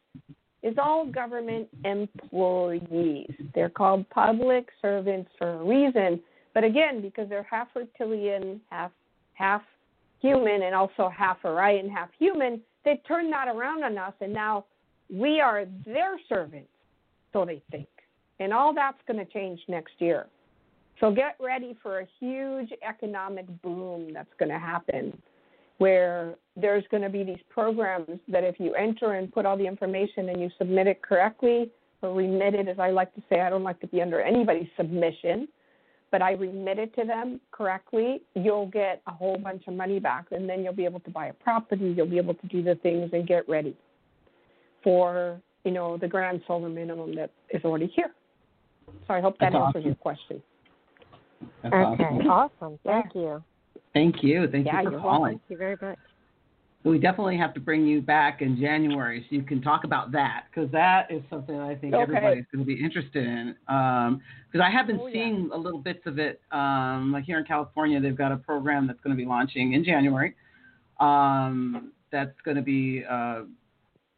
[0.63, 3.29] is all government employees.
[3.53, 6.19] They're called public servants for a reason.
[6.55, 8.91] But again, because they're half reptilian, half
[9.33, 9.61] half
[10.21, 14.65] human, and also half Orion, half human, they've turned that around on us, and now
[15.09, 16.69] we are their servants,
[17.33, 17.87] so they think.
[18.39, 20.27] And all that's going to change next year.
[20.99, 25.17] So get ready for a huge economic boom that's going to happen
[25.79, 29.65] where there's going to be these programs that if you enter and put all the
[29.65, 31.69] information and you submit it correctly
[32.01, 34.69] or remit it, as I like to say, I don't like to be under anybody's
[34.77, 35.47] submission,
[36.13, 40.27] but I remit it to them correctly, you'll get a whole bunch of money back.
[40.29, 42.75] And then you'll be able to buy a property, you'll be able to do the
[42.75, 43.75] things and get ready
[44.83, 48.11] for, you know, the grand solar minimum that is already here.
[49.07, 49.81] So I hope that That's answers awesome.
[49.87, 50.43] your question.
[51.63, 52.29] That's okay, awesome.
[52.29, 52.79] awesome.
[52.85, 53.01] Yeah.
[53.01, 53.43] Thank you.
[53.95, 54.47] Thank you.
[54.51, 55.39] Thank Yeah, you for you're calling.
[55.39, 55.97] Thank you very much.
[56.85, 60.45] We definitely have to bring you back in January so you can talk about that
[60.49, 62.01] because that is something I think Okay.
[62.03, 63.55] everybody's going to be interested in.
[63.65, 65.13] Because I have been Oh, yeah.
[65.13, 66.41] seeing a little bits of it.
[66.51, 69.83] Um, like here in California, they've got a program that's going to be launching in
[69.85, 70.35] January.
[70.99, 73.43] Um, that's going to be uh,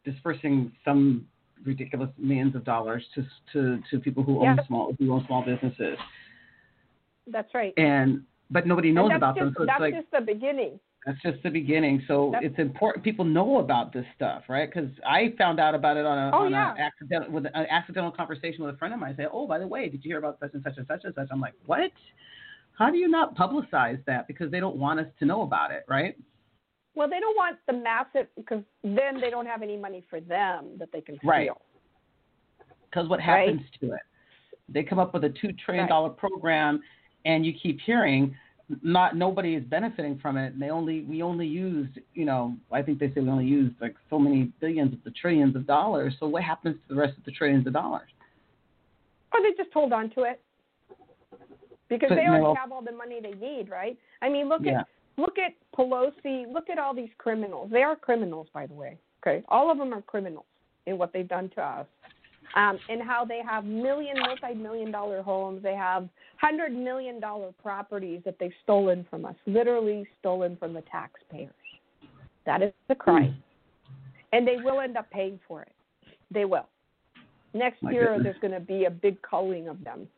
[0.04, 1.26] dispersing some
[1.64, 4.66] ridiculous millions of dollars to to, to people who own Yeah.
[4.66, 5.96] small who own small businesses.
[7.28, 7.72] That's right.
[7.76, 10.78] And but nobody knows about just, them, so it's that's like just the beginning.
[11.06, 12.02] That's just the beginning.
[12.08, 14.68] So That's- it's important people know about this stuff, right?
[14.68, 16.74] Because I found out about it on a, Oh, on yeah.
[16.74, 19.12] a accidental with an accidental conversation with a friend of mine.
[19.12, 21.04] I say, oh, by the way, did you hear about such and such and such
[21.04, 21.28] and such?
[21.30, 21.92] I'm like, what?
[22.76, 24.26] How do you not publicize that?
[24.26, 26.16] Because they don't want us to know about it, right?
[26.96, 30.76] Well, they don't want the massive because then they don't have any money for them
[30.78, 31.30] that they can steal.
[31.30, 31.50] Right.
[32.90, 33.48] Because what Right.
[33.48, 34.00] happens to it?
[34.68, 36.82] They come up with a two trillion dollar program,
[37.24, 38.36] and you keep hearing
[38.82, 40.52] not nobody is benefiting from it.
[40.52, 43.74] And they only we only used you know I think they say we only used
[43.80, 46.14] like so many billions of the trillions of dollars.
[46.18, 48.08] So what happens to the rest of the trillions of dollars?
[49.32, 50.40] Or they just hold on to it
[51.88, 53.96] because But they already no- have all the money they need, right?
[54.22, 54.80] I mean, look Yeah.
[54.80, 56.52] at look at Pelosi.
[56.52, 57.70] Look at all these criminals.
[57.70, 58.98] They are criminals, by the way.
[59.22, 60.46] Okay, all of them are criminals
[60.86, 61.86] in what they've done to us.
[62.54, 65.62] Um, and how they have million, multi-million dollar homes.
[65.62, 70.82] They have hundred million dollar properties that they've stolen from us, literally stolen from the
[70.82, 71.52] taxpayers.
[72.46, 73.42] That is the crime,
[74.32, 75.72] and they will end up paying for it.
[76.30, 76.66] They will.
[77.52, 78.22] Next My year, goodness.
[78.24, 80.08] there's going to be a big culling of them.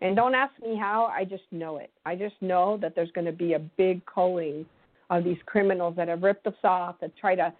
[0.00, 1.90] And don't ask me how, I just know it.
[2.06, 4.64] I just know that there's going to be a big culling
[5.10, 7.52] of these criminals that have ripped us off, that try to,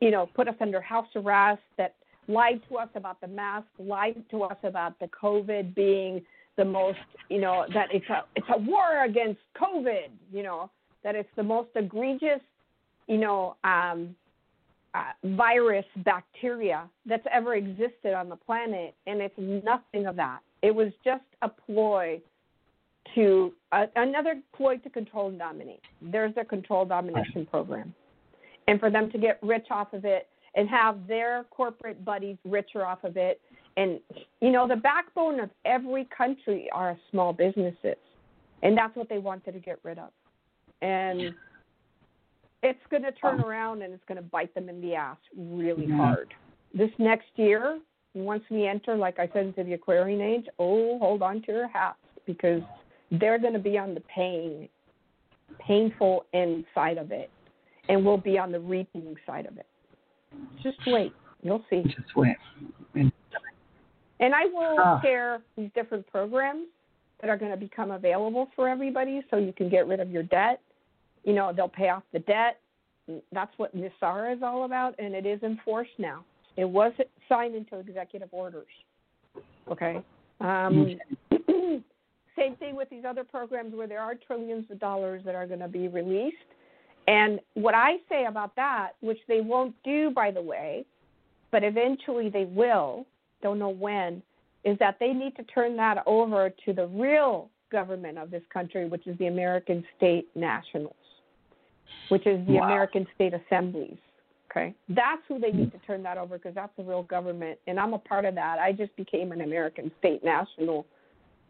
[0.00, 1.94] you know, put us under house arrest, that
[2.32, 6.22] lied to us about the mask, lied to us about the COVID being
[6.56, 10.70] the most, you know, that it's a it's a war against COVID, you know,
[11.04, 12.40] that it's the most egregious,
[13.06, 14.14] you know, um,
[14.94, 20.40] uh, virus bacteria that's ever existed on the planet, and it's nothing of that.
[20.62, 22.20] It was just a ploy
[23.14, 25.80] to uh, another ploy to control and dominate.
[26.00, 27.94] There's their control domination program,
[28.68, 32.84] and for them to get rich off of it and have their corporate buddies richer
[32.84, 33.40] off of it.
[33.76, 34.00] And
[34.40, 37.96] you know, the backbone of every country are small businesses,
[38.62, 40.10] and that's what they wanted to get rid of.
[40.82, 41.34] And
[42.62, 45.86] it's going to turn around and it's going to bite them in the ass really
[45.86, 45.96] Yeah.
[45.96, 46.34] hard.
[46.74, 47.80] This next year,
[48.14, 51.68] once we enter, like I said, into the Aquarian age, oh, hold on to your
[51.68, 52.62] hats because
[53.10, 54.68] they're going to be on the pain,
[55.58, 57.30] painful end side of it,
[57.88, 59.66] and we'll be on the reaping side of it.
[60.62, 61.12] Just wait,
[61.42, 61.82] you'll see.
[61.82, 62.36] Just wait.
[62.94, 65.00] And I will Ah.
[65.02, 66.68] share these different programs
[67.20, 70.22] that are going to become available for everybody so you can get rid of your
[70.22, 70.60] debt.
[71.24, 72.60] You know, they'll pay off the debt.
[73.32, 76.24] That's what NESARA is all about, and it is enforced now.
[76.56, 76.92] It was
[77.28, 78.68] signed into executive orders.
[79.68, 80.02] Okay?
[80.40, 80.98] Um,
[82.36, 85.60] same thing with these other programs where there are trillions of dollars that are going
[85.60, 86.36] to be released.
[87.08, 90.84] And what I say about that, which they won't do, by the way,
[91.50, 93.06] but eventually they will,
[93.42, 94.22] don't know when,
[94.64, 98.88] is that they need to turn that over to the real government of this country,
[98.88, 100.94] which is the American state nationals,
[102.08, 102.64] which is the Wow.
[102.64, 103.96] American state assemblies.
[104.50, 107.80] Okay, that's who they need to turn that over because that's the real government, and
[107.80, 108.58] I'm a part of that.
[108.58, 110.84] I just became an American state national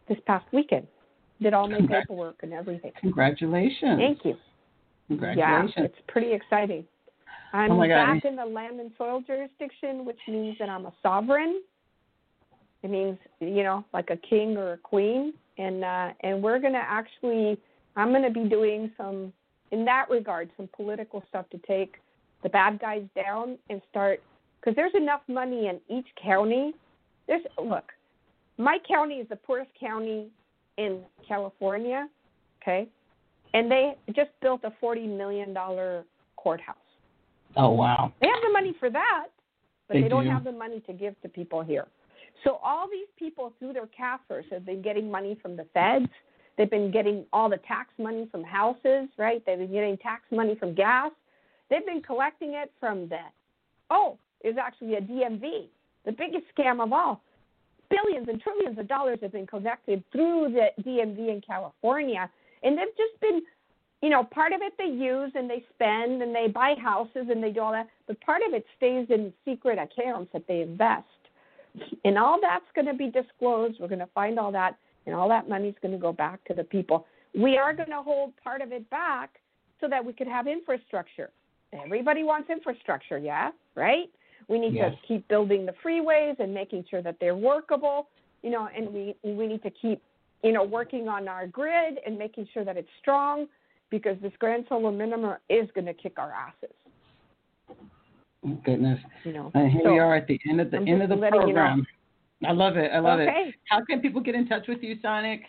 [0.07, 0.87] this past weekend.
[1.41, 2.03] Did all my Congrats.
[2.03, 2.93] paperwork and everything.
[3.01, 3.99] congratulations.
[3.99, 4.37] Thank you.
[5.37, 6.85] Yeah, it's pretty exciting.
[7.53, 11.61] I'm Oh back in the land and soil jurisdiction, which means that I'm a sovereign.
[12.81, 16.83] It means you know, like a king or a queen, and uh, and we're gonna
[16.83, 17.57] actually,
[17.95, 19.31] I'm gonna be doing some,
[19.71, 21.95] in that regard, some political stuff to take
[22.41, 24.21] the bad guys down and start
[24.59, 26.73] because there's enough money in each county.
[27.27, 27.91] There's look,
[28.57, 30.27] my county is the poorest county
[30.77, 32.07] in California,
[32.61, 32.87] okay,
[33.53, 36.75] and they just built a forty million dollar courthouse.
[37.55, 38.11] Oh wow.
[38.21, 39.27] They have the money for that,
[39.87, 40.29] but They they, don't do.
[40.29, 41.87] have the money to give to people here.
[42.43, 46.11] So all these people through their CAFRs have been getting money from the feds.
[46.57, 49.41] They've been getting all the tax money from houses, right?
[49.45, 51.11] They've been getting tax money from gas.
[51.69, 53.19] They've been collecting it from the
[53.89, 55.67] oh, it's actually a DMV,
[56.05, 57.21] the biggest scam of all.
[57.89, 62.29] Billions and trillions of dollars have been collected through the DMV in California,
[62.63, 63.41] and they've just been
[64.01, 67.41] you know, part of it they use and they spend and they buy houses and
[67.41, 71.05] they do all that, but part of it stays in secret accounts that they invest.
[72.03, 73.77] And all that's going to be disclosed.
[73.79, 76.43] We're going to find all that, and all that money is going to go back
[76.49, 77.07] to the people.
[77.33, 79.29] We are going to hold part of it back
[79.79, 81.29] so that we could have infrastructure.
[81.71, 84.09] Everybody wants infrastructure, yeah, right?
[84.49, 84.91] We need Yes.
[84.91, 88.09] to keep building the freeways and making sure that they're workable,
[88.43, 90.01] you know, and we we need to keep,
[90.43, 93.47] you know, working on our grid and making sure that it's strong
[93.89, 97.77] because this grand solar minimum is going to kick our asses,
[98.65, 98.99] Goodness.
[99.23, 99.51] you know.
[99.53, 101.41] And here So- we are at the end of the I'm end of the letting
[101.41, 101.53] you know.
[101.53, 101.87] program.
[102.45, 102.91] I love it.
[102.91, 103.29] I love it.
[103.29, 103.53] okay.
[103.69, 105.43] How can people get in touch with you, Sonic?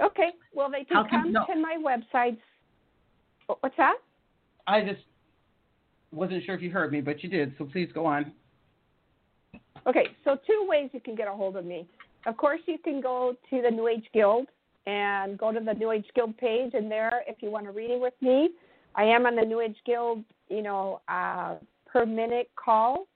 [0.00, 0.30] Okay.
[0.54, 1.44] Well, they can can- come no.
[1.46, 2.38] to my websites.
[3.48, 3.96] Oh, what's that?
[4.68, 5.00] I just
[6.12, 7.54] wasn't sure if you heard me, but you did.
[7.58, 8.32] So please go on.
[9.86, 11.88] Okay, so two ways you can get a hold of me.
[12.26, 14.48] Of course, you can go to the New Age Guild
[14.86, 18.00] and go to the New Age Guild page, and there, if you want a reading
[18.00, 18.50] with me,
[18.94, 21.56] I am on the New Age Guild, you know, uh,
[21.86, 23.06] per minute call.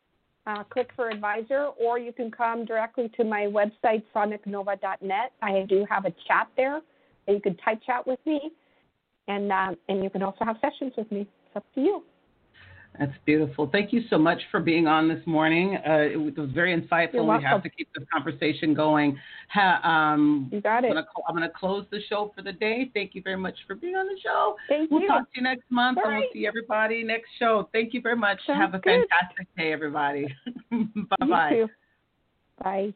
[0.44, 5.32] Uh, click for advisor, or you can come directly to my website, sonicnova.net.
[5.40, 6.80] I do have a chat there,
[7.28, 8.50] you can type chat with me,
[9.28, 11.20] and um, and you can also have sessions with me.
[11.20, 12.02] It's up to you.
[12.98, 13.68] That's beautiful.
[13.72, 15.76] Thank you so much for being on this morning.
[15.76, 17.14] Uh, it was very insightful.
[17.14, 19.18] You're We have to keep this conversation going.
[19.54, 20.88] Ha, um, You got it.
[20.88, 22.90] I'm gonna, I'm gonna close the show for the day.
[22.92, 24.56] Thank you very much for being on the show.
[24.68, 25.08] Thank We'll you.
[25.08, 27.68] talk to you next month, All and we'll see everybody next show.
[27.72, 28.38] Thank you very much.
[28.46, 29.06] Sounds have a good.
[29.10, 30.26] fantastic day, everybody.
[30.70, 30.76] bye
[31.20, 31.50] You bye.
[31.50, 31.68] too.
[32.62, 32.94] Bye.